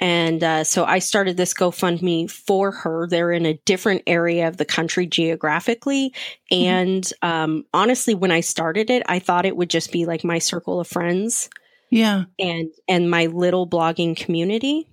And 0.01 0.45
uh, 0.45 0.65
so 0.65 0.85
I 0.85 1.01
started 1.01 1.37
this 1.37 1.55
GoFundMe 1.55 2.31
for 2.31 2.71
her. 2.71 3.09
They're 3.09 3.33
in 3.33 3.47
a 3.47 3.59
different 3.65 4.03
area 4.07 4.47
of 4.47 4.57
the 4.57 4.65
country 4.65 5.07
geographically. 5.07 6.15
Mm-hmm. 6.53 6.65
And 6.65 7.13
um, 7.23 7.65
honestly, 7.75 8.15
when 8.15 8.31
I 8.31 8.41
started 8.41 8.91
it, 8.91 9.03
I 9.07 9.19
thought 9.19 9.47
it 9.47 9.57
would 9.57 9.71
just 9.71 9.91
be 9.91 10.07
like 10.07 10.23
my 10.23 10.39
circle 10.39 10.79
of 10.81 10.87
friends. 10.87 11.51
Yeah. 11.91 12.25
And 12.39 12.71
and 12.87 13.11
my 13.11 13.27
little 13.27 13.69
blogging 13.69 14.17
community. 14.17 14.89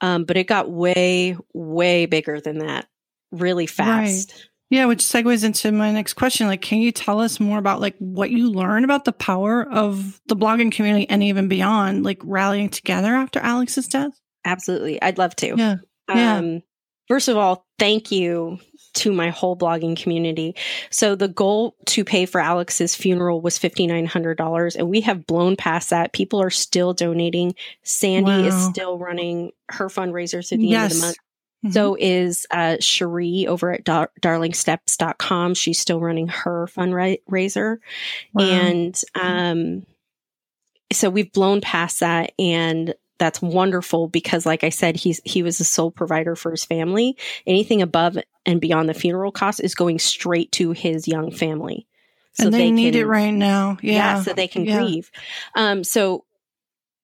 Um, 0.00 0.24
but 0.24 0.36
it 0.36 0.46
got 0.46 0.70
way, 0.70 1.36
way 1.54 2.06
bigger 2.06 2.40
than 2.40 2.58
that 2.58 2.86
really 3.32 3.66
fast. 3.66 4.32
Right. 4.32 4.48
Yeah, 4.68 4.86
which 4.86 4.98
segues 4.98 5.44
into 5.44 5.70
my 5.70 5.92
next 5.92 6.14
question. 6.14 6.48
Like, 6.48 6.60
can 6.60 6.78
you 6.78 6.90
tell 6.90 7.20
us 7.20 7.38
more 7.38 7.58
about 7.58 7.80
like 7.80 7.94
what 7.98 8.30
you 8.30 8.50
learned 8.50 8.84
about 8.84 9.04
the 9.04 9.12
power 9.12 9.62
of 9.62 10.20
the 10.26 10.34
blogging 10.34 10.72
community 10.72 11.08
and 11.08 11.22
even 11.22 11.46
beyond, 11.46 12.04
like 12.04 12.20
rallying 12.24 12.68
together 12.68 13.14
after 13.14 13.38
Alex's 13.38 13.86
death? 13.86 14.20
Absolutely. 14.44 15.00
I'd 15.00 15.18
love 15.18 15.36
to. 15.36 15.54
Yeah. 15.56 15.76
Yeah. 16.08 16.36
Um, 16.36 16.62
first 17.06 17.28
of 17.28 17.36
all, 17.36 17.64
thank 17.78 18.10
you 18.10 18.58
to 18.94 19.12
my 19.12 19.30
whole 19.30 19.56
blogging 19.56 19.96
community. 19.96 20.56
So 20.90 21.14
the 21.14 21.28
goal 21.28 21.76
to 21.86 22.04
pay 22.04 22.26
for 22.26 22.40
Alex's 22.40 22.94
funeral 22.94 23.40
was 23.40 23.58
$5,900 23.58 24.76
and 24.76 24.88
we 24.88 25.02
have 25.02 25.26
blown 25.26 25.54
past 25.56 25.90
that. 25.90 26.12
People 26.12 26.40
are 26.42 26.50
still 26.50 26.92
donating. 26.92 27.54
Sandy 27.82 28.30
wow. 28.30 28.44
is 28.46 28.64
still 28.64 28.98
running 28.98 29.52
her 29.68 29.88
fundraiser 29.88 30.46
through 30.46 30.58
the 30.58 30.66
yes. 30.66 30.84
end 30.84 30.92
of 30.92 30.98
the 30.98 31.06
month. 31.06 31.16
Mm-hmm. 31.66 31.72
So 31.72 31.96
is 31.98 32.46
uh, 32.50 32.76
Cherie 32.80 33.46
over 33.46 33.72
at 33.72 33.84
dar- 33.84 34.12
darlingsteps.com. 34.20 35.54
She's 35.54 35.80
still 35.80 36.00
running 36.00 36.28
her 36.28 36.66
fundraiser. 36.66 37.78
Wow. 38.32 38.44
And 38.44 39.02
um, 39.14 39.86
so 40.92 41.10
we've 41.10 41.32
blown 41.32 41.60
past 41.60 42.00
that. 42.00 42.32
And 42.38 42.94
that's 43.18 43.40
wonderful 43.42 44.08
because 44.08 44.46
like 44.46 44.62
I 44.62 44.68
said, 44.68 44.96
he's 44.96 45.20
he 45.24 45.42
was 45.42 45.58
the 45.58 45.64
sole 45.64 45.90
provider 45.90 46.36
for 46.36 46.50
his 46.50 46.64
family. 46.64 47.16
Anything 47.46 47.82
above 47.82 48.18
and 48.44 48.60
beyond 48.60 48.88
the 48.88 48.94
funeral 48.94 49.32
cost 49.32 49.60
is 49.60 49.74
going 49.74 49.98
straight 49.98 50.52
to 50.52 50.72
his 50.72 51.08
young 51.08 51.30
family. 51.30 51.86
So 52.32 52.46
and 52.46 52.54
they, 52.54 52.58
they 52.58 52.70
need 52.70 52.92
can, 52.92 53.02
it 53.02 53.06
right 53.06 53.30
now. 53.30 53.78
Yeah. 53.80 53.92
yeah 53.92 54.22
so 54.22 54.32
they 54.34 54.48
can 54.48 54.66
yeah. 54.66 54.78
grieve. 54.78 55.10
Um, 55.54 55.82
so 55.82 56.24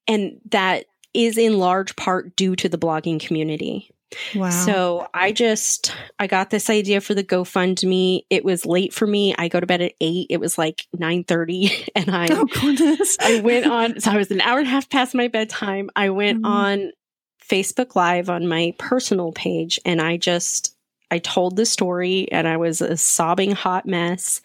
and 0.06 0.40
that 0.50 0.84
is 1.14 1.38
in 1.38 1.58
large 1.58 1.96
part 1.96 2.36
due 2.36 2.56
to 2.56 2.68
the 2.68 2.78
blogging 2.78 3.20
community. 3.20 3.91
Wow. 4.34 4.50
So 4.50 5.08
I 5.14 5.32
just 5.32 5.94
I 6.18 6.26
got 6.26 6.50
this 6.50 6.70
idea 6.70 7.00
for 7.00 7.14
the 7.14 7.24
GoFundMe. 7.24 8.24
It 8.30 8.44
was 8.44 8.66
late 8.66 8.92
for 8.92 9.06
me. 9.06 9.34
I 9.36 9.48
go 9.48 9.60
to 9.60 9.66
bed 9.66 9.82
at 9.82 9.94
eight. 10.00 10.26
It 10.30 10.40
was 10.40 10.58
like 10.58 10.86
nine 10.92 11.24
thirty, 11.24 11.70
and 11.94 12.10
I 12.10 12.28
oh, 12.30 12.44
goodness. 12.44 13.16
I 13.20 13.40
went 13.40 13.66
on. 13.66 14.00
So 14.00 14.10
I 14.10 14.16
was 14.16 14.30
an 14.30 14.40
hour 14.40 14.58
and 14.58 14.66
a 14.66 14.70
half 14.70 14.88
past 14.88 15.14
my 15.14 15.28
bedtime. 15.28 15.90
I 15.96 16.10
went 16.10 16.38
mm-hmm. 16.38 16.46
on 16.46 16.92
Facebook 17.48 17.94
Live 17.96 18.30
on 18.30 18.46
my 18.46 18.74
personal 18.78 19.32
page, 19.32 19.80
and 19.84 20.00
I 20.00 20.16
just 20.16 20.76
I 21.10 21.18
told 21.18 21.56
the 21.56 21.66
story, 21.66 22.30
and 22.32 22.46
I 22.48 22.56
was 22.56 22.80
a 22.80 22.96
sobbing 22.96 23.52
hot 23.52 23.86
mess, 23.86 24.40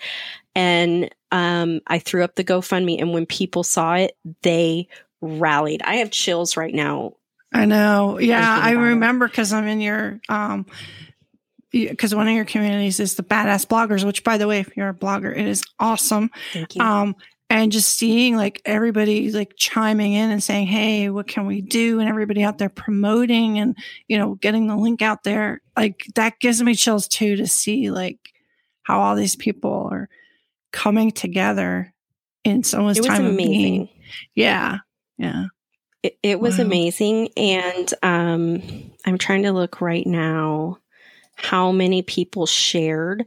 and 0.55 1.09
um, 1.31 1.81
I 1.87 1.99
threw 1.99 2.23
up 2.23 2.35
the 2.35 2.43
GoFundMe, 2.43 2.99
and 2.99 3.13
when 3.13 3.25
people 3.25 3.63
saw 3.63 3.95
it, 3.95 4.17
they 4.43 4.87
rallied. 5.21 5.81
I 5.81 5.95
have 5.97 6.11
chills 6.11 6.57
right 6.57 6.73
now 6.73 7.13
I 7.53 7.65
know. 7.65 8.19
Yeah, 8.19 8.59
I 8.61 8.71
remember 8.71 9.27
because 9.27 9.53
I'm 9.53 9.67
in 9.67 9.81
your 9.81 10.19
um 10.29 10.65
because 11.71 12.15
one 12.15 12.27
of 12.27 12.33
your 12.33 12.45
communities 12.45 12.99
is 12.99 13.15
the 13.15 13.23
badass 13.23 13.65
bloggers, 13.65 14.05
which 14.05 14.23
by 14.23 14.37
the 14.37 14.47
way, 14.47 14.59
if 14.59 14.75
you're 14.75 14.89
a 14.89 14.93
blogger, 14.93 15.35
it 15.35 15.47
is 15.47 15.63
awesome. 15.79 16.29
Thank 16.53 16.75
you. 16.75 16.81
Um 16.81 17.15
and 17.49 17.71
just 17.71 17.97
seeing 17.97 18.35
like 18.35 18.61
everybody 18.65 19.31
like 19.31 19.53
chiming 19.55 20.13
in 20.13 20.31
and 20.31 20.43
saying, 20.43 20.67
Hey, 20.67 21.09
what 21.09 21.27
can 21.27 21.45
we 21.45 21.61
do? 21.61 21.99
And 21.99 22.09
everybody 22.09 22.43
out 22.43 22.57
there 22.57 22.69
promoting 22.69 23.57
and, 23.59 23.77
you 24.07 24.17
know, 24.17 24.35
getting 24.35 24.67
the 24.67 24.75
link 24.75 25.01
out 25.01 25.23
there. 25.23 25.61
Like 25.77 26.05
that 26.15 26.39
gives 26.39 26.61
me 26.61 26.75
chills 26.75 27.07
too 27.07 27.37
to 27.37 27.47
see 27.47 27.89
like 27.89 28.33
how 28.83 28.99
all 28.99 29.15
these 29.15 29.35
people 29.35 29.89
are 29.91 30.09
coming 30.71 31.11
together 31.11 31.93
in 32.43 32.63
someone's 32.63 32.99
time 32.99 33.25
amazing. 33.25 33.31
of 33.31 33.37
being. 33.37 33.89
Yeah. 34.35 34.79
Yeah. 35.17 35.45
It, 36.07 36.17
it 36.23 36.39
was 36.39 36.57
wow. 36.57 36.65
amazing. 36.65 37.29
And 37.35 37.93
um, 38.01 38.61
I'm 39.05 39.17
trying 39.17 39.43
to 39.43 39.51
look 39.51 39.81
right 39.81 40.07
now 40.07 40.79
how 41.35 41.71
many 41.71 42.01
people 42.01 42.45
shared. 42.45 43.25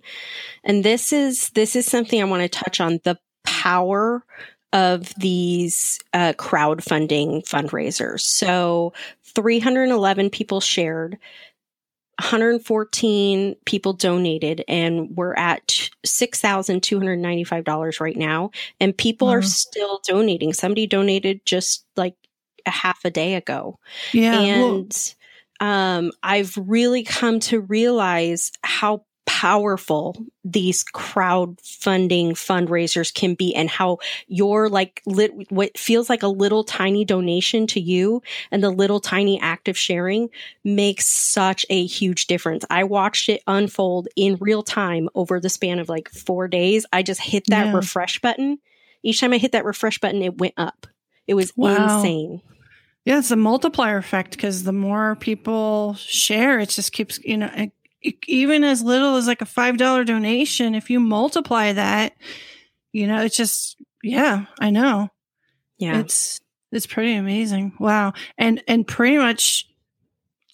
And 0.65 0.83
this 0.85 1.13
is 1.13 1.51
this 1.51 1.77
is 1.77 1.87
something 1.87 2.21
I 2.21 2.25
want 2.25 2.43
to 2.43 2.49
touch 2.49 2.81
on 2.81 3.01
the 3.05 3.19
power 3.45 4.25
of 4.73 5.13
these 5.17 5.99
uh, 6.13 6.33
crowdfunding 6.35 7.47
fundraisers. 7.47 8.21
So 8.21 8.93
311 9.35 10.31
people 10.31 10.61
shared. 10.61 11.19
114 12.19 13.57
people 13.65 13.93
donated 13.95 14.63
and 14.69 15.17
we're 15.17 15.35
at 15.35 15.89
$6,295 16.07 18.01
right 18.01 18.17
now. 18.17 18.51
And 18.79 18.95
people 18.97 19.29
are 19.29 19.41
still 19.43 20.01
donating. 20.07 20.53
Somebody 20.53 20.87
donated 20.87 21.41
just 21.47 21.87
like 21.97 22.15
a 22.67 22.71
half 22.71 23.05
a 23.05 23.11
day 23.11 23.35
ago. 23.35 23.79
Yeah. 24.13 24.39
And 24.41 25.15
well, 25.61 25.69
um, 25.69 26.13
I've 26.23 26.57
really 26.57 27.03
come 27.03 27.41
to 27.41 27.61
realize 27.61 28.53
how 28.63 29.05
powerful 29.41 30.17
these 30.45 30.85
crowdfunding 30.93 32.33
fundraisers 32.33 33.15
can 33.15 33.35
be 33.35 33.55
and 33.55 33.71
how 33.71 33.97
your 34.27 34.69
like 34.69 35.01
lit, 35.07 35.31
what 35.51 35.79
feels 35.79 36.11
like 36.11 36.23
a 36.23 36.29
little 36.29 36.65
tiny 36.65 37.05
donation 37.05 37.67
to 37.67 37.81
you 37.81 38.21
and 38.51 38.63
the 38.63 38.71
little 38.71 39.01
tiny 39.01 39.41
act 39.41 39.69
of 39.69 39.79
sharing 39.79 40.29
makes 40.65 41.07
such 41.07 41.65
a 41.71 41.87
huge 41.87 42.27
difference. 42.27 42.65
I 42.71 42.85
watched 42.85 43.29
it 43.29 43.41
unfold 43.47 44.09
in 44.17 44.37
real 44.41 44.63
time 44.63 45.09
over 45.15 45.39
the 45.39 45.49
span 45.49 45.79
of 45.79 45.89
like 45.89 46.11
4 46.11 46.49
days. 46.49 46.85
I 46.93 47.03
just 47.03 47.21
hit 47.21 47.45
that 47.47 47.67
yeah. 47.67 47.73
refresh 47.73 48.21
button. 48.21 48.59
Each 49.03 49.21
time 49.21 49.33
I 49.33 49.39
hit 49.39 49.53
that 49.53 49.65
refresh 49.65 49.99
button 50.01 50.23
it 50.23 50.39
went 50.39 50.55
up. 50.57 50.87
It 51.31 51.35
was 51.35 51.57
wow. 51.57 51.99
insane. 51.99 52.43
Yeah, 53.05 53.19
it's 53.19 53.31
a 53.31 53.37
multiplier 53.37 53.99
effect 53.99 54.33
because 54.33 54.65
the 54.65 54.73
more 54.73 55.15
people 55.15 55.95
share, 55.95 56.59
it 56.59 56.71
just 56.71 56.91
keeps, 56.91 57.21
you 57.21 57.37
know, 57.37 57.49
it, 57.55 57.71
it, 58.03 58.17
even 58.27 58.65
as 58.65 58.83
little 58.83 59.15
as 59.15 59.29
like 59.29 59.41
a 59.41 59.47
$5 59.47 60.05
donation, 60.07 60.75
if 60.75 60.91
you 60.91 60.99
multiply 60.99 61.73
that, 61.73 62.15
you 62.91 63.07
know, 63.07 63.23
it's 63.23 63.37
just, 63.37 63.81
yeah, 64.03 64.47
I 64.59 64.71
know. 64.71 65.09
Yeah. 65.79 66.01
It's, 66.01 66.41
it's 66.73 66.89
pretty 66.89 67.15
amazing. 67.15 67.75
Wow. 67.79 68.15
And, 68.37 68.61
and 68.67 68.85
pretty 68.85 69.17
much 69.17 69.69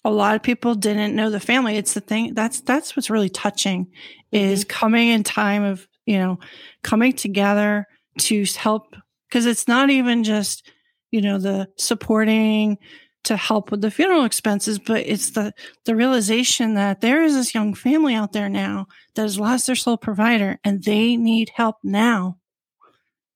a 0.05 0.11
lot 0.11 0.35
of 0.35 0.43
people 0.43 0.75
didn't 0.75 1.15
know 1.15 1.31
the 1.31 1.39
family. 1.39 1.75
It's 1.77 1.95
the 1.95 2.01
thing 2.01 2.35
that's 2.35 2.61
that's 2.61 2.95
what's 2.95 3.09
really 3.09 3.29
touching 3.29 3.85
mm-hmm. 3.85 4.35
is 4.37 4.63
coming 4.63 5.07
in 5.07 5.23
time 5.23 5.63
of, 5.63 5.87
you 6.05 6.19
know, 6.19 6.37
coming 6.83 7.13
together 7.13 7.87
to 8.19 8.45
help 8.45 8.95
because 9.29 9.45
it's 9.45 9.67
not 9.67 9.89
even 9.89 10.23
just, 10.23 10.69
you 11.11 11.21
know, 11.21 11.37
the 11.37 11.67
supporting 11.77 12.77
to 13.23 13.35
help 13.35 13.71
with 13.71 13.81
the 13.81 13.91
funeral 13.91 14.23
expenses, 14.23 14.79
but 14.79 15.05
it's 15.05 15.31
the 15.31 15.53
the 15.85 15.95
realization 15.95 16.75
that 16.75 17.01
there 17.01 17.23
is 17.23 17.33
this 17.33 17.53
young 17.53 17.73
family 17.73 18.15
out 18.15 18.31
there 18.31 18.49
now 18.49 18.87
that 19.15 19.23
has 19.23 19.39
lost 19.39 19.67
their 19.67 19.75
sole 19.75 19.97
provider 19.97 20.59
and 20.63 20.83
they 20.83 21.17
need 21.17 21.51
help 21.53 21.75
now. 21.83 22.37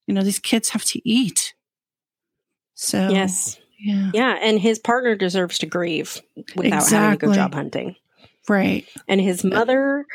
You 0.07 0.13
know, 0.13 0.23
these 0.23 0.39
kids 0.39 0.69
have 0.69 0.85
to 0.85 1.01
eat. 1.07 1.53
So 2.75 3.09
Yes. 3.09 3.59
Yeah. 3.79 4.11
Yeah. 4.13 4.37
And 4.41 4.59
his 4.59 4.79
partner 4.79 5.15
deserves 5.15 5.57
to 5.59 5.65
grieve 5.65 6.21
without 6.55 6.83
exactly. 6.83 6.97
having 6.97 7.19
to 7.19 7.25
go 7.25 7.33
job 7.33 7.53
hunting. 7.53 7.95
Right. 8.47 8.87
And 9.07 9.19
his 9.19 9.43
mother 9.43 10.05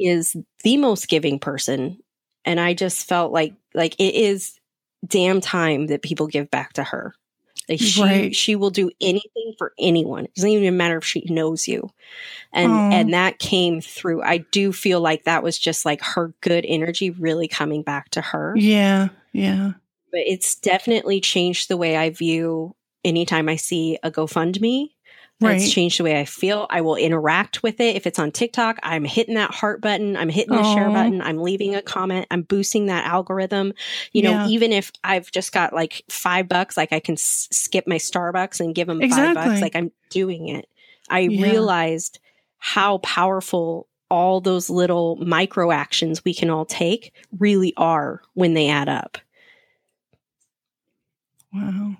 is 0.00 0.36
the 0.62 0.76
most 0.76 1.08
giving 1.08 1.38
person. 1.38 1.98
And 2.44 2.58
I 2.60 2.74
just 2.74 3.06
felt 3.06 3.32
like 3.32 3.54
like 3.74 3.94
it 3.98 4.14
is 4.14 4.57
damn 5.06 5.40
time 5.40 5.86
that 5.88 6.02
people 6.02 6.26
give 6.26 6.50
back 6.50 6.74
to 6.74 6.84
her. 6.84 7.14
Like 7.68 7.80
she 7.80 8.02
right. 8.02 8.34
she 8.34 8.56
will 8.56 8.70
do 8.70 8.90
anything 9.00 9.54
for 9.58 9.74
anyone. 9.78 10.24
It 10.24 10.34
doesn't 10.34 10.50
even 10.50 10.76
matter 10.78 10.96
if 10.96 11.04
she 11.04 11.26
knows 11.28 11.68
you. 11.68 11.90
And 12.52 12.72
Aww. 12.72 12.92
and 12.94 13.12
that 13.12 13.38
came 13.38 13.82
through. 13.82 14.22
I 14.22 14.38
do 14.38 14.72
feel 14.72 15.00
like 15.00 15.24
that 15.24 15.42
was 15.42 15.58
just 15.58 15.84
like 15.84 16.00
her 16.00 16.32
good 16.40 16.64
energy 16.66 17.10
really 17.10 17.46
coming 17.46 17.82
back 17.82 18.08
to 18.10 18.22
her. 18.22 18.54
Yeah. 18.56 19.08
Yeah. 19.32 19.72
But 20.10 20.20
it's 20.20 20.54
definitely 20.54 21.20
changed 21.20 21.68
the 21.68 21.76
way 21.76 21.96
I 21.96 22.08
view 22.08 22.74
anytime 23.04 23.50
I 23.50 23.56
see 23.56 23.98
a 24.02 24.10
GoFundMe. 24.10 24.88
Right. 25.40 25.60
It's 25.60 25.70
changed 25.70 26.00
the 26.00 26.04
way 26.04 26.18
I 26.18 26.24
feel. 26.24 26.66
I 26.68 26.80
will 26.80 26.96
interact 26.96 27.62
with 27.62 27.78
it. 27.78 27.94
If 27.94 28.08
it's 28.08 28.18
on 28.18 28.32
TikTok, 28.32 28.80
I'm 28.82 29.04
hitting 29.04 29.36
that 29.36 29.52
heart 29.52 29.80
button. 29.80 30.16
I'm 30.16 30.28
hitting 30.28 30.56
the 30.56 30.62
Aww. 30.62 30.74
share 30.74 30.88
button. 30.90 31.22
I'm 31.22 31.38
leaving 31.38 31.76
a 31.76 31.82
comment. 31.82 32.26
I'm 32.32 32.42
boosting 32.42 32.86
that 32.86 33.06
algorithm. 33.06 33.72
You 34.12 34.22
yeah. 34.22 34.30
know, 34.44 34.48
even 34.48 34.72
if 34.72 34.90
I've 35.04 35.30
just 35.30 35.52
got 35.52 35.72
like 35.72 36.02
five 36.10 36.48
bucks, 36.48 36.76
like 36.76 36.92
I 36.92 36.98
can 36.98 37.12
s- 37.12 37.46
skip 37.52 37.86
my 37.86 37.98
Starbucks 37.98 38.58
and 38.58 38.74
give 38.74 38.88
them 38.88 39.00
exactly. 39.00 39.34
five 39.34 39.48
bucks. 39.48 39.60
Like 39.60 39.76
I'm 39.76 39.92
doing 40.10 40.48
it. 40.48 40.68
I 41.08 41.20
yeah. 41.20 41.42
realized 41.44 42.18
how 42.58 42.98
powerful 42.98 43.86
all 44.10 44.40
those 44.40 44.68
little 44.68 45.16
micro 45.16 45.70
actions 45.70 46.24
we 46.24 46.34
can 46.34 46.50
all 46.50 46.64
take 46.64 47.12
really 47.38 47.74
are 47.76 48.22
when 48.34 48.54
they 48.54 48.68
add 48.68 48.88
up. 48.88 49.18
Wow. 51.52 51.96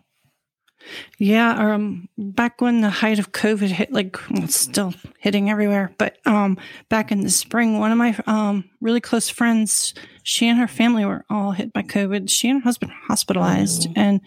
Yeah, 1.18 1.74
um, 1.74 2.08
back 2.16 2.60
when 2.60 2.80
the 2.80 2.90
height 2.90 3.18
of 3.18 3.32
COVID 3.32 3.68
hit, 3.68 3.92
like 3.92 4.16
well, 4.30 4.44
it's 4.44 4.58
still 4.58 4.94
hitting 5.18 5.50
everywhere, 5.50 5.92
but 5.98 6.18
um, 6.26 6.58
back 6.88 7.10
in 7.10 7.22
the 7.22 7.30
spring, 7.30 7.78
one 7.78 7.92
of 7.92 7.98
my 7.98 8.16
um 8.26 8.64
really 8.80 9.00
close 9.00 9.28
friends, 9.28 9.94
she 10.22 10.48
and 10.48 10.58
her 10.58 10.68
family 10.68 11.04
were 11.04 11.24
all 11.28 11.52
hit 11.52 11.72
by 11.72 11.82
COVID. 11.82 12.30
She 12.30 12.48
and 12.48 12.62
her 12.62 12.64
husband 12.64 12.92
hospitalized, 13.06 13.88
oh. 13.88 13.92
and 13.96 14.20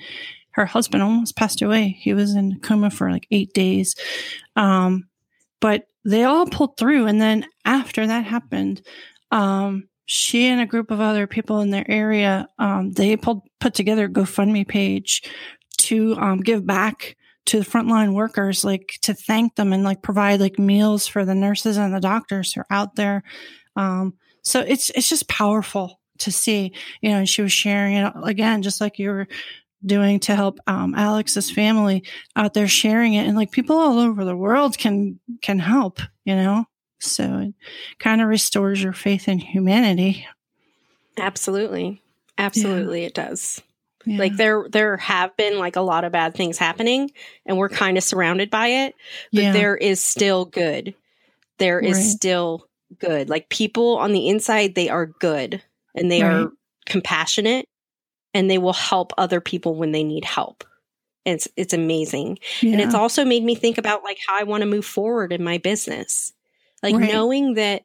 her 0.52 0.66
husband 0.66 1.04
almost 1.04 1.36
passed 1.36 1.62
away. 1.62 1.98
He 2.00 2.14
was 2.14 2.36
in 2.36 2.54
a 2.54 2.60
coma 2.60 2.90
for 2.90 3.12
like 3.12 3.28
eight 3.32 3.54
days, 3.54 3.96
um, 4.56 5.08
but 5.60 5.88
they 6.04 6.24
all 6.24 6.46
pulled 6.46 6.78
through. 6.78 7.08
And 7.08 7.22
then 7.22 7.46
after 7.66 8.06
that 8.08 8.26
happened, 8.26 8.82
um, 9.32 9.88
she 10.06 10.48
and 10.48 10.60
a 10.60 10.66
group 10.66 10.92
of 10.92 11.00
other 11.00 11.28
people 11.28 11.62
in 11.62 11.70
their 11.70 11.90
area, 11.90 12.48
um, 12.60 12.92
they 12.92 13.16
pulled 13.16 13.44
put 13.60 13.74
together 13.74 14.06
a 14.06 14.10
GoFundMe 14.10 14.68
page 14.68 15.24
to 15.82 16.16
um, 16.16 16.40
give 16.40 16.66
back 16.66 17.16
to 17.46 17.60
the 17.60 17.66
frontline 17.66 18.14
workers, 18.14 18.64
like 18.64 18.98
to 19.02 19.14
thank 19.14 19.56
them 19.56 19.74
and 19.74 19.84
like 19.84 20.02
provide 20.02 20.40
like 20.40 20.60
meals 20.60 21.08
for 21.08 21.26
the 21.26 21.36
nurses 21.36 21.78
and 21.78 21.94
the 21.94 22.00
doctors 22.00 22.54
who 22.54 22.62
are 22.62 22.68
out 22.70 22.96
there. 22.96 23.24
Um, 23.76 24.14
so 24.44 24.62
it's 24.62 24.90
it's 24.92 25.10
just 25.10 25.28
powerful 25.28 26.00
to 26.20 26.32
see, 26.32 26.74
you 27.02 27.10
know. 27.10 27.18
And 27.18 27.30
she 27.30 27.42
was 27.42 27.52
sharing 27.52 27.96
it 27.96 28.14
again, 28.24 28.62
just 28.62 28.82
like 28.82 29.00
you 29.00 29.10
were 29.10 29.28
doing 29.86 30.20
to 30.22 30.36
help 30.36 30.60
um, 30.68 30.94
Alex's 30.94 31.50
family 31.50 32.04
out 32.36 32.54
there 32.54 32.68
sharing 32.68 33.14
it, 33.16 33.28
and 33.28 33.36
like 33.36 33.52
people 33.52 33.78
all 33.78 34.00
over 34.00 34.26
the 34.26 34.38
world 34.38 34.78
can 34.78 35.20
can 35.42 35.60
help, 35.60 36.00
you 36.26 36.36
know. 36.36 36.66
So 37.00 37.24
it 37.40 37.54
kind 38.00 38.22
of 38.22 38.28
restores 38.28 38.82
your 38.82 38.94
faith 38.94 39.28
in 39.28 39.40
humanity. 39.40 40.28
Absolutely, 41.18 42.02
absolutely, 42.38 43.02
yeah. 43.02 43.08
it 43.08 43.14
does. 43.14 43.62
Yeah. 44.06 44.18
Like 44.18 44.36
there 44.36 44.66
there 44.70 44.98
have 44.98 45.36
been 45.38 45.60
like 45.60 45.76
a 45.76 45.82
lot 45.82 46.04
of 46.04 46.12
bad 46.12 46.34
things 46.34 46.58
happening 46.58 47.12
and 47.46 47.58
we're 47.58 47.70
kind 47.70 47.98
of 47.98 48.04
surrounded 48.04 48.50
by 48.50 48.68
it, 48.68 48.96
but 49.32 49.44
yeah. 49.44 49.52
there 49.52 49.76
is 49.76 50.04
still 50.04 50.46
good. 50.46 50.96
There 51.58 51.80
is 51.80 51.98
right. 51.98 52.06
still 52.06 52.68
good. 53.00 53.30
Like 53.30 53.50
people 53.50 53.98
on 53.98 54.12
the 54.12 54.28
inside 54.30 54.76
they 54.76 54.90
are 54.90 55.06
good 55.06 55.62
and 55.96 56.12
they 56.12 56.24
right. 56.24 56.34
are 56.34 56.52
compassionate 56.86 57.68
and 58.34 58.50
they 58.50 58.58
will 58.58 58.74
help 58.74 59.14
other 59.18 59.42
people 59.42 59.76
when 59.76 59.92
they 59.92 60.04
need 60.04 60.26
help. 60.26 60.64
It's 61.26 61.48
it's 61.56 61.74
amazing. 61.74 62.40
Yeah. 62.62 62.74
And 62.74 62.82
it's 62.82 62.96
also 62.96 63.26
made 63.26 63.44
me 63.44 63.56
think 63.56 63.78
about 63.78 64.04
like 64.04 64.18
how 64.26 64.40
I 64.40 64.44
want 64.44 64.62
to 64.62 64.70
move 64.70 64.86
forward 64.86 65.32
in 65.32 65.44
my 65.44 65.60
business. 65.60 66.34
Like 66.82 66.96
right. 66.96 67.12
knowing 67.12 67.54
that 67.56 67.84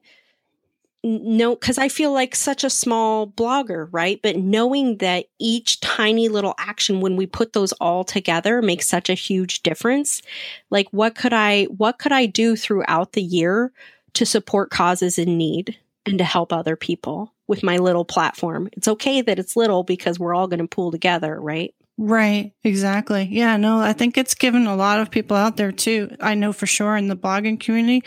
no, 1.07 1.55
because 1.55 1.79
I 1.79 1.89
feel 1.89 2.13
like 2.13 2.35
such 2.35 2.65
a 2.65 2.71
small 2.71 3.29
blogger, 3.29 3.89
right? 3.93 4.19
But 4.21 4.37
knowing 4.37 4.97
that 4.97 5.27
each 5.39 5.79
tiny 5.79 6.29
little 6.29 6.55
action, 6.59 7.01
when 7.01 7.15
we 7.15 7.27
put 7.27 7.53
those 7.53 7.71
all 7.75 8.03
together, 8.03 8.61
makes 8.61 8.89
such 8.89 9.09
a 9.09 9.15
huge 9.15 9.63
difference. 9.63 10.21
Like, 10.69 10.89
what 10.91 11.15
could 11.15 11.33
I, 11.33 11.65
what 11.65 12.01
could 12.01 12.11
I 12.11 12.27
do 12.27 12.57
throughout 12.57 13.13
the 13.13 13.23
year 13.23 13.73
to 14.15 14.27
support 14.27 14.71
causes 14.71 15.17
in 15.17 15.39
need 15.39 15.79
and 16.07 16.19
to 16.19 16.25
help 16.25 16.53
other 16.53 16.75
people 16.75 17.33
with 17.47 17.63
my 17.63 17.77
little 17.77 18.05
platform? 18.05 18.69
It's 18.73 18.89
okay 18.89 19.21
that 19.23 19.39
it's 19.39 19.55
little 19.55 19.85
because 19.85 20.19
we're 20.19 20.35
all 20.35 20.49
going 20.49 20.59
to 20.59 20.67
pull 20.67 20.91
together, 20.91 21.41
right? 21.41 21.73
Right, 21.99 22.53
exactly. 22.65 23.29
Yeah, 23.31 23.57
no, 23.57 23.79
I 23.79 23.93
think 23.93 24.19
it's 24.19 24.35
given 24.35 24.67
a 24.67 24.77
lot 24.77 24.99
of 24.99 25.13
people 25.13 25.37
out 25.37 25.57
there 25.57 25.73
too. 25.73 26.17
I 26.21 26.35
know 26.35 26.53
for 26.53 26.67
sure 26.67 26.97
in 26.97 27.07
the 27.07 27.17
blogging 27.17 27.61
community. 27.61 28.03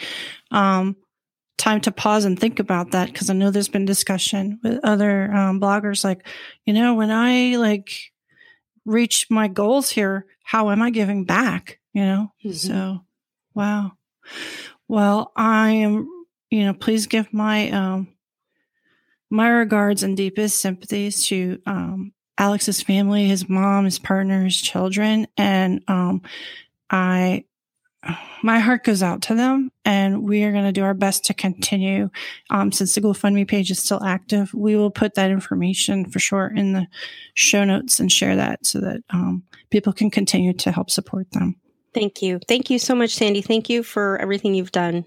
Um, 0.52 0.98
time 1.60 1.82
to 1.82 1.92
pause 1.92 2.26
and 2.26 2.40
think 2.40 2.60
about 2.60 2.92
that 2.92 3.12
because 3.12 3.30
I 3.30 3.34
know 3.34 3.52
there's 3.52 3.68
been 3.68 3.86
discussion 3.86 4.60
with 4.64 4.80
other 4.84 5.32
um, 5.32 5.60
bloggers 5.60 6.04
like, 6.04 6.26
you 6.66 6.74
know, 6.74 6.96
when 6.96 7.12
I 7.12 7.58
like 7.58 7.92
reach 8.86 9.28
my 9.30 9.48
goals 9.48 9.90
here, 9.90 10.26
how 10.42 10.72
am 10.72 10.82
I 10.82 10.90
giving 10.90 11.26
back? 11.26 11.80
You 11.94 12.06
know, 12.06 12.32
mm-hmm. 12.44 12.54
so 12.54 13.04
wow. 13.54 13.92
Well, 14.88 15.32
I 15.36 15.72
am, 15.72 16.10
you 16.50 16.64
know, 16.64 16.74
please 16.74 17.06
give 17.08 17.32
my 17.34 17.70
um 17.72 18.08
my 19.30 19.50
regards 19.50 20.02
and 20.02 20.18
deepest 20.18 20.60
sympathies 20.60 21.26
to 21.28 21.62
um 21.66 22.14
Alex's 22.38 22.82
family, 22.82 23.28
his 23.28 23.50
mom, 23.50 23.84
his 23.84 24.00
partner, 24.00 24.46
his 24.46 24.60
children, 24.60 25.28
and 25.38 25.84
um 25.88 26.22
I 26.90 27.44
my 28.44 28.60
heart 28.60 28.84
goes 28.84 29.04
out 29.04 29.22
to 29.24 29.36
them 29.36 29.72
and 29.84 30.24
we 30.24 30.44
are 30.44 30.52
going 30.52 30.66
to 30.66 30.72
do 30.72 30.84
our 30.84 30.94
best 30.94 31.26
to 31.26 31.34
continue. 31.34 32.10
Um, 32.50 32.72
since 32.72 32.96
the 32.96 33.02
gofundme 33.02 33.48
page 33.48 33.72
is 33.72 33.80
still 33.80 34.04
active 34.04 34.54
we 34.54 34.76
will 34.76 34.92
put 34.92 35.16
that 35.16 35.32
information 35.32 36.10
for 36.10 36.20
sure 36.20 36.48
in 36.48 36.74
the 36.74 36.88
show 37.34 37.64
notes 37.64 38.00
and 38.00 38.12
share 38.12 38.36
that 38.36 38.66
so 38.66 38.80
that 38.80 39.02
um, 39.10 39.44
people 39.70 39.94
can 39.94 40.10
continue 40.10 40.54
to 40.54 40.72
help 40.72 40.90
support 40.90 41.30
them. 41.32 41.56
Thank 41.94 42.22
you. 42.22 42.40
Thank 42.48 42.70
you 42.70 42.80
so 42.80 42.96
much 42.96 43.16
sandy. 43.16 43.42
Thank 43.42 43.70
you 43.70 43.84
for 43.84 44.18
everything 44.20 44.54
you've 44.54 44.72
done. 44.72 45.06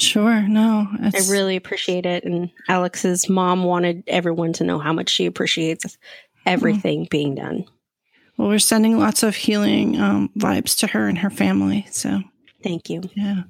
Sure 0.00 0.42
no 0.48 0.88
i 1.00 1.20
really 1.28 1.54
appreciate 1.54 2.06
it 2.06 2.24
and 2.24 2.50
alex's 2.68 3.28
mom 3.28 3.62
wanted 3.62 4.02
everyone 4.06 4.52
to 4.54 4.64
know 4.64 4.78
how 4.78 4.92
much 4.92 5.10
she 5.10 5.26
appreciates 5.26 5.98
everything 6.46 7.04
mm. 7.04 7.10
being 7.10 7.34
done 7.34 7.66
well, 8.42 8.50
we're 8.50 8.58
sending 8.58 8.98
lots 8.98 9.22
of 9.22 9.36
healing 9.36 10.00
um, 10.00 10.28
vibes 10.36 10.76
to 10.78 10.88
her 10.88 11.06
and 11.06 11.16
her 11.18 11.30
family. 11.30 11.86
So 11.92 12.22
thank 12.64 12.90
you. 12.90 13.02
Yeah. 13.14 13.42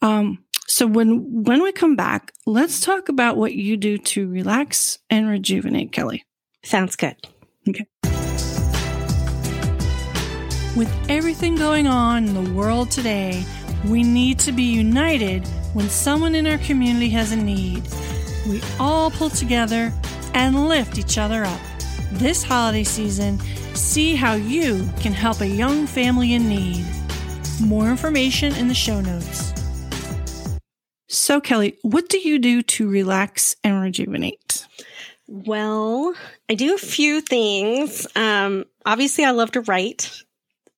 Um, 0.00 0.42
so 0.66 0.86
when 0.86 1.42
when 1.44 1.62
we 1.62 1.72
come 1.72 1.94
back, 1.94 2.32
let's 2.46 2.80
talk 2.80 3.10
about 3.10 3.36
what 3.36 3.52
you 3.52 3.76
do 3.76 3.98
to 3.98 4.26
relax 4.26 4.98
and 5.10 5.28
rejuvenate, 5.28 5.92
Kelly. 5.92 6.24
Sounds 6.64 6.96
good. 6.96 7.16
Okay. 7.68 7.84
With 10.74 10.90
everything 11.10 11.56
going 11.56 11.86
on 11.86 12.28
in 12.28 12.44
the 12.44 12.50
world 12.54 12.90
today, 12.90 13.44
we 13.88 14.02
need 14.02 14.38
to 14.38 14.52
be 14.52 14.62
united 14.62 15.46
when 15.74 15.90
someone 15.90 16.34
in 16.34 16.46
our 16.46 16.58
community 16.58 17.10
has 17.10 17.30
a 17.30 17.36
need. 17.36 17.82
We 18.48 18.62
all 18.80 19.10
pull 19.10 19.28
together 19.28 19.92
and 20.32 20.66
lift 20.66 20.98
each 20.98 21.18
other 21.18 21.44
up. 21.44 21.60
This 22.12 22.42
holiday 22.42 22.84
season, 22.84 23.38
See 23.78 24.16
how 24.16 24.34
you 24.34 24.88
can 25.00 25.12
help 25.12 25.40
a 25.40 25.46
young 25.46 25.86
family 25.86 26.34
in 26.34 26.48
need. 26.48 26.84
More 27.62 27.88
information 27.88 28.52
in 28.56 28.66
the 28.66 28.74
show 28.74 29.00
notes. 29.00 29.54
So, 31.06 31.40
Kelly, 31.40 31.78
what 31.82 32.08
do 32.08 32.18
you 32.18 32.40
do 32.40 32.62
to 32.62 32.90
relax 32.90 33.54
and 33.62 33.80
rejuvenate? 33.80 34.66
Well, 35.28 36.12
I 36.50 36.54
do 36.54 36.74
a 36.74 36.78
few 36.78 37.20
things. 37.20 38.04
Um, 38.16 38.64
obviously, 38.84 39.24
I 39.24 39.30
love 39.30 39.52
to 39.52 39.60
write. 39.60 40.24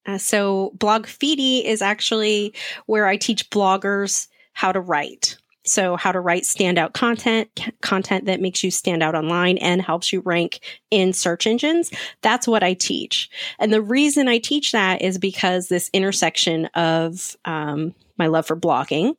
Uh, 0.05 0.19
so 0.19 0.73
Blogfeedy 0.77 1.65
is 1.65 1.81
actually 1.81 2.53
where 2.85 3.07
I 3.07 3.17
teach 3.17 3.49
bloggers 3.49 4.29
how 4.53 4.73
to 4.73 4.81
write. 4.81 5.39
So 5.71 5.97
how 5.97 6.13
to 6.13 6.21
write 6.21 6.43
standout 6.43 6.93
content, 6.93 7.49
content 7.81 8.25
that 8.25 8.41
makes 8.41 8.65
you 8.65 8.71
stand 8.71 9.03
out 9.03 9.15
online 9.15 9.59
and 9.59 9.81
helps 9.81 10.13
you 10.13 10.21
rank 10.21 10.61
in 10.91 11.13
search 11.13 11.47
engines. 11.47 11.91
That's 12.23 12.49
what 12.49 12.63
I 12.63 12.75
teach. 12.75 13.31
And 13.59 13.73
the 13.73 13.83
reason 13.83 14.29
I 14.29 14.39
teach 14.39 14.73
that 14.73 15.03
is 15.03 15.19
because 15.19 15.69
this 15.69 15.89
intersection 15.93 16.67
of 16.75 17.37
um, 17.45 17.95
my 18.19 18.27
love 18.27 18.47
for 18.47 18.57
blogging 18.57 19.15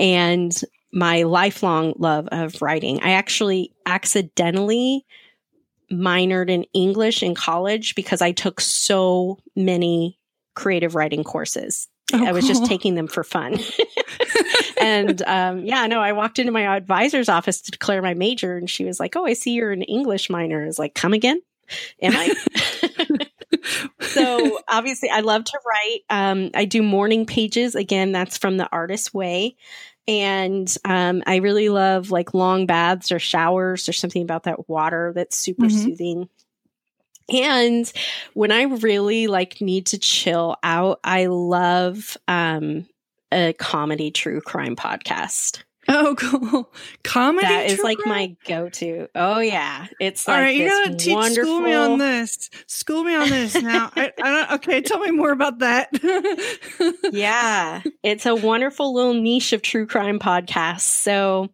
and 0.00 0.58
my 0.92 1.22
lifelong 1.22 1.94
love 1.98 2.28
of 2.32 2.60
writing. 2.60 3.00
I 3.02 3.12
actually 3.12 3.72
accidentally 3.86 5.06
minored 5.90 6.50
in 6.50 6.64
English 6.72 7.22
in 7.22 7.34
college 7.34 7.94
because 7.94 8.22
I 8.22 8.32
took 8.32 8.60
so 8.60 9.38
many 9.54 10.18
creative 10.54 10.94
writing 10.94 11.24
courses. 11.24 11.88
Oh, 12.12 12.26
I 12.26 12.32
was 12.32 12.44
cool. 12.44 12.54
just 12.54 12.66
taking 12.66 12.94
them 12.94 13.08
for 13.08 13.24
fun. 13.24 13.58
and 14.82 15.22
um, 15.22 15.64
yeah, 15.64 15.86
no, 15.86 16.00
I 16.00 16.12
walked 16.12 16.38
into 16.38 16.52
my 16.52 16.76
advisor's 16.76 17.28
office 17.28 17.60
to 17.62 17.70
declare 17.70 18.02
my 18.02 18.14
major, 18.14 18.56
and 18.56 18.68
she 18.68 18.84
was 18.84 19.00
like, 19.00 19.16
"Oh, 19.16 19.24
I 19.24 19.32
see 19.34 19.52
you're 19.52 19.72
an 19.72 19.82
English 19.82 20.30
minor." 20.30 20.62
I 20.62 20.66
was 20.66 20.78
like, 20.78 20.94
"Come 20.94 21.12
again?" 21.12 21.40
Am 22.00 22.12
I? 22.14 22.34
so 24.00 24.60
obviously, 24.68 25.10
I 25.10 25.20
love 25.20 25.44
to 25.44 25.58
write. 25.66 26.00
Um, 26.10 26.50
I 26.54 26.64
do 26.64 26.82
morning 26.82 27.26
pages. 27.26 27.74
Again, 27.74 28.12
that's 28.12 28.38
from 28.38 28.56
the 28.56 28.68
Artist 28.70 29.14
Way. 29.14 29.56
And 30.08 30.74
um, 30.84 31.22
I 31.26 31.36
really 31.36 31.68
love 31.68 32.10
like 32.10 32.34
long 32.34 32.66
baths 32.66 33.12
or 33.12 33.18
showers. 33.18 33.88
or 33.88 33.92
something 33.92 34.22
about 34.22 34.44
that 34.44 34.68
water 34.68 35.12
that's 35.14 35.36
super 35.36 35.66
mm-hmm. 35.66 35.78
soothing. 35.78 36.28
And 37.32 37.90
when 38.34 38.50
I 38.50 38.62
really 38.62 39.28
like 39.28 39.60
need 39.60 39.86
to 39.86 39.98
chill 39.98 40.56
out, 40.62 40.98
I 41.04 41.26
love 41.26 42.16
um, 42.26 42.86
a 43.32 43.52
comedy 43.54 44.10
true 44.10 44.40
crime 44.40 44.76
podcast. 44.76 45.62
Oh, 45.88 46.14
cool. 46.16 46.72
Comedy. 47.02 47.46
That 47.46 47.66
is 47.66 47.80
like 47.80 47.98
my 48.06 48.36
go-to. 48.46 49.08
Oh 49.16 49.40
yeah, 49.40 49.88
it's 49.98 50.28
like 50.28 50.36
all 50.36 50.40
right. 50.40 50.56
You 50.56 50.68
gotta 50.68 50.94
teach 50.94 51.12
wonderful... 51.12 51.44
school 51.44 51.60
me 51.60 51.74
on 51.74 51.98
this. 51.98 52.50
School 52.68 53.02
me 53.02 53.16
on 53.16 53.28
this 53.28 53.60
now. 53.60 53.90
I, 53.96 54.12
I 54.22 54.30
don't. 54.30 54.52
Okay, 54.52 54.80
tell 54.80 55.00
me 55.00 55.10
more 55.10 55.32
about 55.32 55.58
that. 55.58 55.88
yeah, 57.12 57.82
it's 58.04 58.26
a 58.26 58.34
wonderful 58.34 58.94
little 58.94 59.14
niche 59.14 59.52
of 59.52 59.62
true 59.62 59.86
crime 59.86 60.20
podcasts. 60.20 60.82
So, 60.82 61.48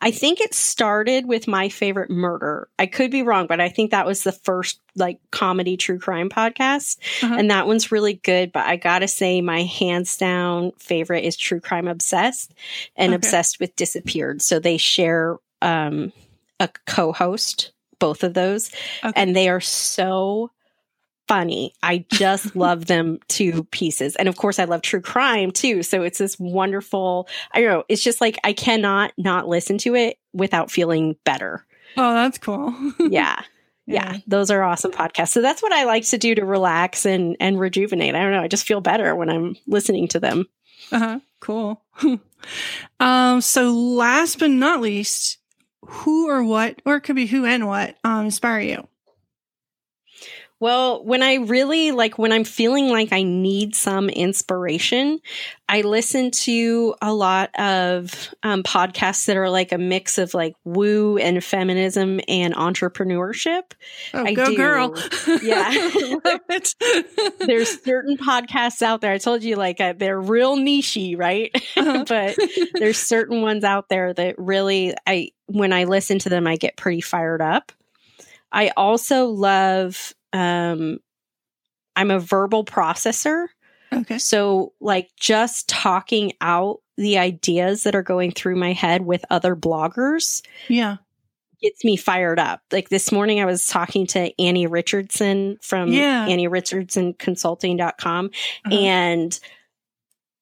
I 0.00 0.10
think 0.10 0.40
it 0.40 0.54
started 0.54 1.26
with 1.26 1.46
my 1.46 1.68
favorite 1.68 2.10
murder. 2.10 2.68
I 2.78 2.86
could 2.86 3.10
be 3.10 3.22
wrong, 3.22 3.46
but 3.46 3.60
I 3.60 3.68
think 3.68 3.90
that 3.90 4.06
was 4.06 4.22
the 4.22 4.32
first 4.32 4.80
like 4.96 5.18
comedy 5.30 5.76
true 5.76 5.98
crime 5.98 6.28
podcast. 6.28 6.98
Uh-huh. 7.22 7.34
And 7.38 7.50
that 7.50 7.66
one's 7.66 7.92
really 7.92 8.14
good. 8.14 8.52
But 8.52 8.66
I 8.66 8.76
gotta 8.76 9.08
say, 9.08 9.40
my 9.40 9.62
hands 9.62 10.16
down 10.16 10.72
favorite 10.78 11.24
is 11.24 11.36
True 11.36 11.60
Crime 11.60 11.88
Obsessed 11.88 12.52
and 12.96 13.10
okay. 13.10 13.16
Obsessed 13.16 13.60
with 13.60 13.74
Disappeared. 13.76 14.42
So 14.42 14.58
they 14.58 14.76
share 14.76 15.38
um, 15.62 16.12
a 16.60 16.68
co 16.86 17.12
host, 17.12 17.72
both 17.98 18.22
of 18.22 18.34
those. 18.34 18.70
Okay. 19.02 19.12
And 19.16 19.34
they 19.34 19.48
are 19.48 19.60
so 19.60 20.50
funny. 21.26 21.72
I 21.82 22.04
just 22.12 22.54
love 22.56 22.86
them 22.86 23.18
to 23.28 23.64
pieces. 23.64 24.16
And 24.16 24.28
of 24.28 24.36
course, 24.36 24.58
I 24.58 24.64
love 24.64 24.82
true 24.82 25.00
crime 25.00 25.50
too. 25.50 25.82
So 25.82 26.02
it's 26.02 26.18
this 26.18 26.38
wonderful, 26.38 27.28
I 27.52 27.60
don't 27.60 27.70
know, 27.70 27.84
it's 27.88 28.02
just 28.02 28.20
like 28.20 28.38
I 28.44 28.52
cannot 28.52 29.12
not 29.16 29.48
listen 29.48 29.78
to 29.78 29.94
it 29.94 30.18
without 30.32 30.70
feeling 30.70 31.16
better. 31.24 31.64
Oh, 31.96 32.12
that's 32.12 32.38
cool. 32.38 32.74
yeah 32.98 33.40
yeah. 33.86 34.18
those 34.26 34.50
are 34.50 34.62
awesome 34.62 34.92
podcasts. 34.92 35.28
So 35.28 35.42
that's 35.42 35.62
what 35.62 35.72
I 35.72 35.84
like 35.84 36.04
to 36.08 36.18
do 36.18 36.34
to 36.34 36.44
relax 36.44 37.04
and 37.06 37.36
and 37.40 37.58
rejuvenate. 37.58 38.14
I 38.14 38.20
don't 38.20 38.32
know, 38.32 38.42
I 38.42 38.48
just 38.48 38.66
feel 38.66 38.80
better 38.80 39.14
when 39.14 39.30
I'm 39.30 39.56
listening 39.66 40.08
to 40.08 40.20
them. 40.20 40.46
Uh-huh. 40.92 41.20
Cool. 41.40 41.82
um 43.00 43.40
so 43.40 43.72
last 43.72 44.38
but 44.38 44.50
not 44.50 44.80
least, 44.80 45.38
who 45.84 46.28
or 46.28 46.42
what 46.42 46.80
or 46.84 46.96
it 46.96 47.02
could 47.02 47.16
be 47.16 47.26
who 47.26 47.44
and 47.44 47.66
what 47.66 47.96
um 48.04 48.26
inspire 48.26 48.60
you? 48.60 48.88
Well, 50.64 51.04
when 51.04 51.22
I 51.22 51.34
really 51.34 51.90
like, 51.90 52.16
when 52.16 52.32
I'm 52.32 52.44
feeling 52.44 52.88
like 52.88 53.12
I 53.12 53.22
need 53.22 53.74
some 53.74 54.08
inspiration, 54.08 55.20
I 55.68 55.82
listen 55.82 56.30
to 56.30 56.94
a 57.02 57.12
lot 57.12 57.50
of 57.60 58.34
um, 58.42 58.62
podcasts 58.62 59.26
that 59.26 59.36
are 59.36 59.50
like 59.50 59.72
a 59.72 59.76
mix 59.76 60.16
of 60.16 60.32
like 60.32 60.56
woo 60.64 61.18
and 61.18 61.44
feminism 61.44 62.18
and 62.28 62.54
entrepreneurship. 62.54 63.72
Oh, 64.14 64.24
I 64.24 64.32
go 64.32 64.46
do. 64.46 64.56
girl. 64.56 64.94
Yeah. 65.42 65.70
there's 67.40 67.82
certain 67.82 68.16
podcasts 68.16 68.80
out 68.80 69.02
there. 69.02 69.12
I 69.12 69.18
told 69.18 69.44
you 69.44 69.56
like 69.56 69.82
uh, 69.82 69.92
they're 69.94 70.18
real 70.18 70.56
nichey, 70.56 71.14
right? 71.14 71.54
Uh-huh. 71.76 72.06
but 72.08 72.38
there's 72.72 72.96
certain 72.96 73.42
ones 73.42 73.64
out 73.64 73.90
there 73.90 74.14
that 74.14 74.38
really, 74.38 74.94
I, 75.06 75.32
when 75.44 75.74
I 75.74 75.84
listen 75.84 76.20
to 76.20 76.30
them, 76.30 76.46
I 76.46 76.56
get 76.56 76.78
pretty 76.78 77.02
fired 77.02 77.42
up. 77.42 77.70
I 78.50 78.70
also 78.78 79.26
love 79.26 80.14
um, 80.34 80.98
I'm 81.96 82.10
a 82.10 82.18
verbal 82.18 82.64
processor. 82.64 83.46
Okay. 83.92 84.18
So, 84.18 84.72
like, 84.80 85.10
just 85.18 85.68
talking 85.68 86.32
out 86.40 86.80
the 86.96 87.18
ideas 87.18 87.84
that 87.84 87.94
are 87.94 88.02
going 88.02 88.32
through 88.32 88.56
my 88.56 88.72
head 88.72 89.02
with 89.02 89.24
other 89.30 89.54
bloggers. 89.54 90.42
Yeah. 90.68 90.96
Gets 91.62 91.84
me 91.84 91.96
fired 91.96 92.38
up. 92.38 92.62
Like 92.72 92.88
this 92.88 93.12
morning, 93.12 93.40
I 93.40 93.44
was 93.44 93.66
talking 93.66 94.06
to 94.08 94.40
Annie 94.40 94.66
Richardson 94.66 95.58
from 95.62 95.92
yeah. 95.92 96.26
Annie 96.26 96.48
Richardson 96.48 97.14
Consulting.com. 97.14 98.26
Uh-huh. 98.66 98.74
And 98.74 99.38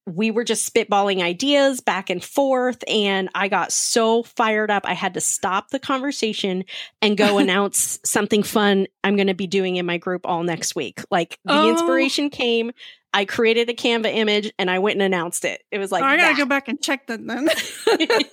we 0.06 0.30
were 0.30 0.44
just 0.44 0.72
spitballing 0.72 1.22
ideas 1.22 1.80
back 1.80 2.10
and 2.10 2.24
forth 2.24 2.82
and 2.88 3.28
i 3.34 3.48
got 3.48 3.72
so 3.72 4.22
fired 4.22 4.70
up 4.70 4.84
i 4.86 4.94
had 4.94 5.14
to 5.14 5.20
stop 5.20 5.70
the 5.70 5.78
conversation 5.78 6.64
and 7.00 7.16
go 7.16 7.38
announce 7.38 8.00
something 8.04 8.42
fun 8.42 8.86
i'm 9.04 9.16
going 9.16 9.28
to 9.28 9.34
be 9.34 9.46
doing 9.46 9.76
in 9.76 9.86
my 9.86 9.98
group 9.98 10.26
all 10.26 10.42
next 10.42 10.74
week. 10.74 11.02
Like 11.10 11.38
the 11.44 11.54
oh. 11.54 11.70
inspiration 11.70 12.30
came 12.30 12.72
i 13.14 13.26
created 13.26 13.68
a 13.68 13.74
canva 13.74 14.12
image 14.12 14.50
and 14.58 14.70
i 14.70 14.78
went 14.78 14.94
and 14.94 15.02
announced 15.02 15.44
it. 15.44 15.62
It 15.70 15.78
was 15.78 15.92
like 15.92 16.02
oh, 16.02 16.06
i 16.06 16.16
gotta 16.16 16.34
that. 16.34 16.38
go 16.38 16.46
back 16.46 16.68
and 16.68 16.80
check 16.80 17.06
that 17.06 17.26
then. 17.26 17.48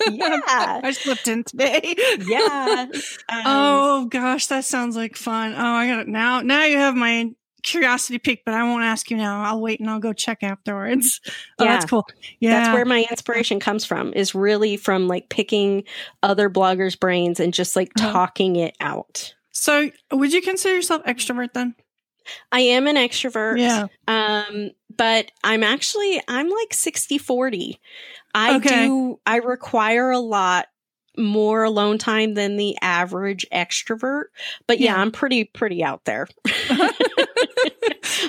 Yeah. 0.11 0.81
I 0.83 0.91
slipped 0.91 1.27
in 1.27 1.43
today. 1.43 1.95
Yeah. 2.19 2.87
Um, 3.29 3.43
oh 3.45 4.05
gosh 4.09 4.47
that 4.47 4.65
sounds 4.65 4.95
like 4.95 5.15
fun. 5.15 5.53
Oh 5.53 5.73
i 5.73 5.87
got 5.87 5.99
it 5.99 6.07
now 6.07 6.41
now 6.41 6.63
you 6.65 6.77
have 6.77 6.95
my 6.95 7.31
curiosity 7.63 8.19
peak, 8.19 8.43
but 8.45 8.53
I 8.53 8.63
won't 8.63 8.83
ask 8.83 9.09
you 9.09 9.17
now. 9.17 9.43
I'll 9.43 9.61
wait 9.61 9.79
and 9.79 9.89
I'll 9.89 9.99
go 9.99 10.13
check 10.13 10.43
afterwards. 10.43 11.21
Oh, 11.59 11.65
yeah. 11.65 11.73
that's 11.73 11.89
cool. 11.89 12.07
Yeah. 12.39 12.51
That's 12.51 12.73
where 12.73 12.85
my 12.85 13.05
inspiration 13.09 13.59
comes 13.59 13.83
from 13.83 14.13
is 14.13 14.33
really 14.33 14.77
from 14.77 15.09
like 15.09 15.27
picking 15.27 15.83
other 16.23 16.49
bloggers' 16.49 16.97
brains 16.97 17.41
and 17.41 17.53
just 17.53 17.75
like 17.75 17.91
uh-huh. 17.97 18.11
talking 18.13 18.55
it 18.55 18.77
out. 18.79 19.33
So 19.51 19.91
would 20.11 20.31
you 20.31 20.41
consider 20.41 20.75
yourself 20.75 21.03
extrovert 21.03 21.51
then? 21.53 21.75
I 22.51 22.61
am 22.61 22.87
an 22.87 22.95
extrovert. 22.95 23.59
Yeah. 23.59 23.87
Um, 24.07 24.71
but 24.95 25.31
I'm 25.43 25.63
actually 25.63 26.21
I'm 26.27 26.49
like 26.49 26.73
60 26.73 27.17
40. 27.17 27.79
I 28.33 28.55
okay. 28.57 28.85
do 28.85 29.19
I 29.25 29.37
require 29.37 30.11
a 30.11 30.19
lot 30.19 30.67
more 31.17 31.63
alone 31.63 31.97
time 31.97 32.33
than 32.33 32.57
the 32.57 32.77
average 32.81 33.45
extrovert. 33.51 34.25
But 34.67 34.79
yeah, 34.79 34.95
yeah 34.95 35.01
I'm 35.01 35.11
pretty 35.11 35.43
pretty 35.43 35.83
out 35.83 36.05
there. 36.05 36.27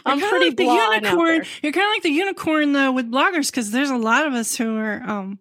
I'm 0.07 0.21
pretty 0.21 0.47
like 0.47 0.57
the 0.57 0.65
unicorn. 0.65 1.45
You're 1.63 1.73
kind 1.73 1.87
of 1.87 1.95
like 1.95 2.03
the 2.03 2.11
unicorn 2.11 2.73
though 2.73 2.93
with 2.93 3.11
bloggers 3.11 3.51
because 3.51 3.71
there's 3.71 3.91
a 3.91 3.97
lot 3.97 4.27
of 4.27 4.35
us 4.35 4.57
who 4.57 4.77
are 4.77 5.03
um 5.05 5.39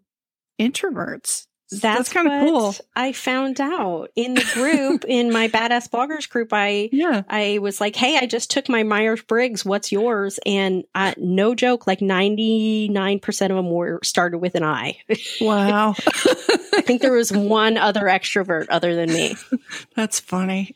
introverts. 0.60 1.48
That's, 1.72 1.82
That's 1.82 2.14
kind 2.14 2.28
of 2.28 2.48
cool. 2.48 2.76
I 2.96 3.12
found 3.12 3.62
out 3.62 4.10
in 4.16 4.34
the 4.34 4.52
group 4.56 5.06
in 5.08 5.32
my 5.32 5.50
badass 5.50 5.88
bloggers 5.88 6.28
group. 6.28 6.52
I 6.52 6.90
yeah. 6.92 7.22
I 7.30 7.60
was 7.60 7.80
like, 7.80 7.96
"Hey, 7.96 8.18
I 8.18 8.26
just 8.26 8.50
took 8.50 8.68
my 8.70 8.82
Myers 8.82 9.22
Briggs. 9.22 9.64
What's 9.64 9.92
yours?" 9.92 10.40
And 10.48 10.84
uh, 10.96 11.14
no 11.18 11.54
joke, 11.54 11.86
like 11.86 12.02
ninety 12.02 12.90
nine 12.90 13.20
percent 13.20 13.52
of 13.52 13.58
them 13.58 13.70
were 13.70 14.00
started 14.02 14.40
with 14.40 14.56
an 14.56 14.64
I. 14.64 14.98
Wow. 15.40 15.94
I 16.08 16.82
think 16.82 17.04
there 17.04 17.14
was 17.14 17.32
one 17.32 17.78
other 17.78 18.06
extrovert 18.06 18.66
other 18.70 18.96
than 18.96 19.14
me. 19.14 19.36
That's 19.96 20.20
funny. 20.20 20.74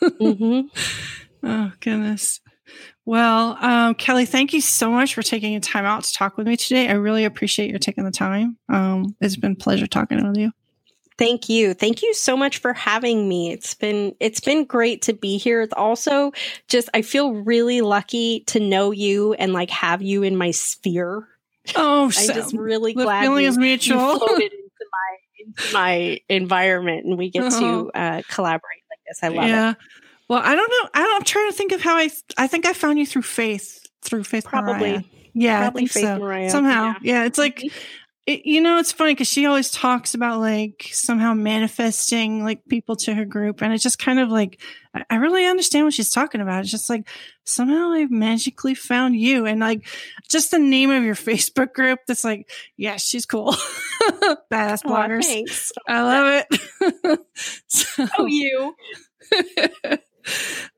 mm-hmm. 0.00 0.68
Oh 1.42 1.72
goodness. 1.80 2.40
Well, 3.06 3.56
um, 3.60 3.94
Kelly, 3.94 4.26
thank 4.26 4.52
you 4.52 4.60
so 4.60 4.90
much 4.90 5.14
for 5.14 5.22
taking 5.22 5.52
your 5.52 5.60
time 5.60 5.84
out 5.84 6.04
to 6.04 6.12
talk 6.12 6.36
with 6.36 6.46
me 6.46 6.56
today. 6.56 6.88
I 6.88 6.92
really 6.92 7.24
appreciate 7.24 7.70
your 7.70 7.78
taking 7.78 8.04
the 8.04 8.10
time. 8.10 8.56
Um, 8.68 9.16
it's 9.20 9.36
been 9.36 9.52
a 9.52 9.56
pleasure 9.56 9.86
talking 9.86 10.26
with 10.26 10.36
you. 10.36 10.52
Thank 11.20 11.50
you. 11.50 11.74
Thank 11.74 12.02
you 12.02 12.14
so 12.14 12.34
much 12.34 12.58
for 12.58 12.72
having 12.72 13.28
me. 13.28 13.52
It's 13.52 13.74
been 13.74 14.14
it's 14.20 14.40
been 14.40 14.64
great 14.64 15.02
to 15.02 15.12
be 15.12 15.36
here. 15.36 15.60
It's 15.60 15.74
also 15.74 16.32
just 16.66 16.88
I 16.94 17.02
feel 17.02 17.32
really 17.32 17.82
lucky 17.82 18.40
to 18.46 18.58
know 18.58 18.90
you 18.90 19.34
and 19.34 19.52
like 19.52 19.68
have 19.68 20.00
you 20.00 20.22
in 20.22 20.34
my 20.34 20.50
sphere. 20.50 21.28
Oh, 21.76 22.04
I'm 22.04 22.10
so 22.10 22.32
just 22.32 22.54
really 22.54 22.94
glad 22.94 23.20
feeling 23.20 23.42
you, 23.42 23.50
is 23.50 23.58
mutual. 23.58 24.18
floated 24.18 24.50
into 24.50 24.62
my 24.80 25.16
into 25.38 25.74
my 25.74 26.20
environment 26.30 27.04
and 27.04 27.18
we 27.18 27.28
get 27.28 27.44
uh-huh. 27.44 27.60
to 27.60 27.90
uh, 27.92 28.22
collaborate 28.30 28.82
like 28.90 29.00
this. 29.06 29.18
I 29.22 29.28
love 29.28 29.46
yeah. 29.46 29.70
it. 29.72 29.76
Well, 30.30 30.40
I 30.42 30.54
don't 30.54 30.70
know. 30.70 30.88
I 30.94 31.02
am 31.16 31.24
trying 31.24 31.50
to 31.50 31.56
think 31.56 31.72
of 31.72 31.82
how 31.82 31.96
I. 31.96 32.08
I 32.38 32.46
think 32.46 32.64
I 32.64 32.72
found 32.72 32.98
you 33.00 33.04
through 33.06 33.22
faith. 33.22 33.84
through 34.02 34.22
Faith 34.24 34.44
Probably. 34.44 34.90
Mariah. 34.92 35.02
Yeah, 35.34 35.60
Probably 35.62 35.82
I 35.82 35.86
think 35.86 35.90
Faith 35.90 36.04
so. 36.04 36.18
Mariah. 36.20 36.50
Somehow, 36.50 36.84
Yeah. 36.84 36.94
yeah. 37.02 37.24
It's 37.24 37.36
like, 37.38 37.56
Mhm. 37.58 37.72
it, 38.26 38.46
you 38.46 38.60
know, 38.60 38.78
it's 38.78 38.92
funny 38.92 39.12
because 39.12 39.26
she 39.28 39.44
always 39.44 39.70
talks 39.72 40.14
about 40.14 40.38
like 40.40 40.88
somehow 40.92 41.34
manifesting 41.34 42.42
like 42.44 42.64
people 42.68 42.94
to 42.96 43.12
her 43.14 43.24
group, 43.26 43.60
and 43.60 43.72
it's 43.74 43.82
just 43.82 43.98
kind 43.98 44.20
of 44.20 44.30
like 44.30 44.60
I, 44.94 45.04
I 45.10 45.16
really 45.16 45.44
understand 45.46 45.84
what 45.84 45.94
she's 45.94 46.10
talking 46.10 46.40
about. 46.40 46.60
It's 46.62 46.70
just 46.70 46.88
like 46.88 47.08
somehow 47.44 47.92
I 47.92 48.06
magically 48.08 48.74
found 48.74 49.16
you, 49.16 49.46
and 49.46 49.58
like 49.60 49.86
just 50.30 50.50
the 50.52 50.58
name 50.60 50.90
of 50.90 51.02
your 51.02 51.14
Facebook 51.28 51.74
group. 51.74 51.98
That's 52.06 52.22
like, 52.24 52.48
yeah, 52.76 52.96
she's 52.96 53.26
cool, 53.26 53.52
badass 54.52 54.82
bloggers. 54.84 55.24
thanks. 55.24 55.72
I 55.88 56.02
love 56.02 56.44
it. 56.50 57.20
so, 57.66 58.06
Oh, 58.16 58.26
you. 58.26 58.74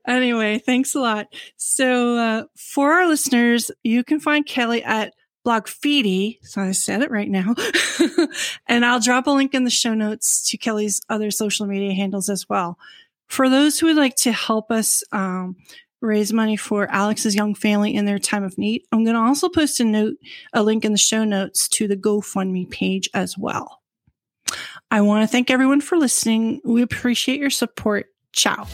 Anyway, 0.07 0.59
thanks 0.59 0.95
a 0.95 0.99
lot. 0.99 1.27
So, 1.57 2.17
uh, 2.17 2.43
for 2.55 2.93
our 2.93 3.07
listeners, 3.07 3.71
you 3.83 4.03
can 4.03 4.19
find 4.19 4.45
Kelly 4.45 4.83
at 4.83 5.13
Blogfeedy. 5.45 6.37
So 6.43 6.61
I 6.61 6.71
said 6.71 7.01
it 7.01 7.11
right 7.11 7.29
now. 7.29 7.53
and 8.67 8.85
I'll 8.85 8.99
drop 8.99 9.27
a 9.27 9.31
link 9.31 9.53
in 9.53 9.65
the 9.65 9.69
show 9.69 9.93
notes 9.93 10.49
to 10.49 10.57
Kelly's 10.57 11.01
other 11.09 11.31
social 11.31 11.65
media 11.65 11.93
handles 11.93 12.29
as 12.29 12.47
well. 12.47 12.77
For 13.27 13.49
those 13.49 13.79
who 13.79 13.87
would 13.87 13.97
like 13.97 14.15
to 14.17 14.31
help 14.31 14.71
us, 14.71 15.03
um, 15.11 15.57
raise 16.03 16.33
money 16.33 16.57
for 16.57 16.89
Alex's 16.91 17.33
young 17.33 17.55
family 17.55 17.95
in 17.95 18.05
their 18.05 18.19
time 18.19 18.43
of 18.43 18.57
need, 18.57 18.83
I'm 18.91 19.03
going 19.03 19.15
to 19.15 19.21
also 19.21 19.49
post 19.49 19.79
a 19.79 19.85
note, 19.85 20.15
a 20.51 20.61
link 20.61 20.85
in 20.85 20.91
the 20.91 20.97
show 20.97 21.23
notes 21.23 21.67
to 21.69 21.87
the 21.87 21.97
GoFundMe 21.97 22.69
page 22.69 23.09
as 23.13 23.37
well. 23.37 23.81
I 24.91 25.01
want 25.01 25.23
to 25.23 25.31
thank 25.31 25.49
everyone 25.49 25.81
for 25.81 25.97
listening. 25.97 26.61
We 26.63 26.81
appreciate 26.81 27.39
your 27.39 27.49
support. 27.49 28.07
Ciao. 28.33 28.67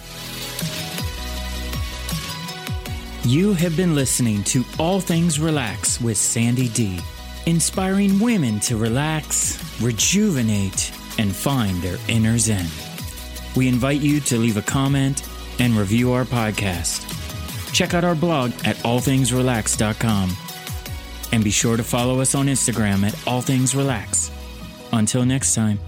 You 3.24 3.54
have 3.54 3.76
been 3.76 3.96
listening 3.96 4.44
to 4.46 4.64
All 4.80 5.02
Things 5.02 5.40
Relax 5.40 6.00
with 6.00 6.18
Sandy 6.18 6.70
D, 6.70 7.00
inspiring 7.46 8.18
women 8.20 8.60
to 8.62 8.78
relax, 8.78 9.60
rejuvenate, 9.82 10.92
and 11.18 11.36
find 11.36 11.82
their 11.82 11.98
inner 12.08 12.38
zen. 12.38 12.66
We 13.56 13.68
invite 13.68 14.00
you 14.00 14.22
to 14.22 14.38
leave 14.38 14.56
a 14.58 14.62
comment 14.62 15.28
and 15.60 15.76
review 15.76 16.14
our 16.14 16.24
podcast. 16.24 17.06
Check 17.74 17.94
out 17.94 18.06
our 18.06 18.16
blog 18.16 18.52
at 18.64 18.78
allthingsrelax.com 18.78 20.38
and 21.32 21.44
be 21.44 21.52
sure 21.52 21.78
to 21.78 21.84
follow 21.84 22.22
us 22.22 22.34
on 22.36 22.48
Instagram 22.48 23.06
at 23.06 23.14
allthingsrelax. 23.26 24.32
Until 24.94 25.26
next 25.26 25.54
time. 25.54 25.80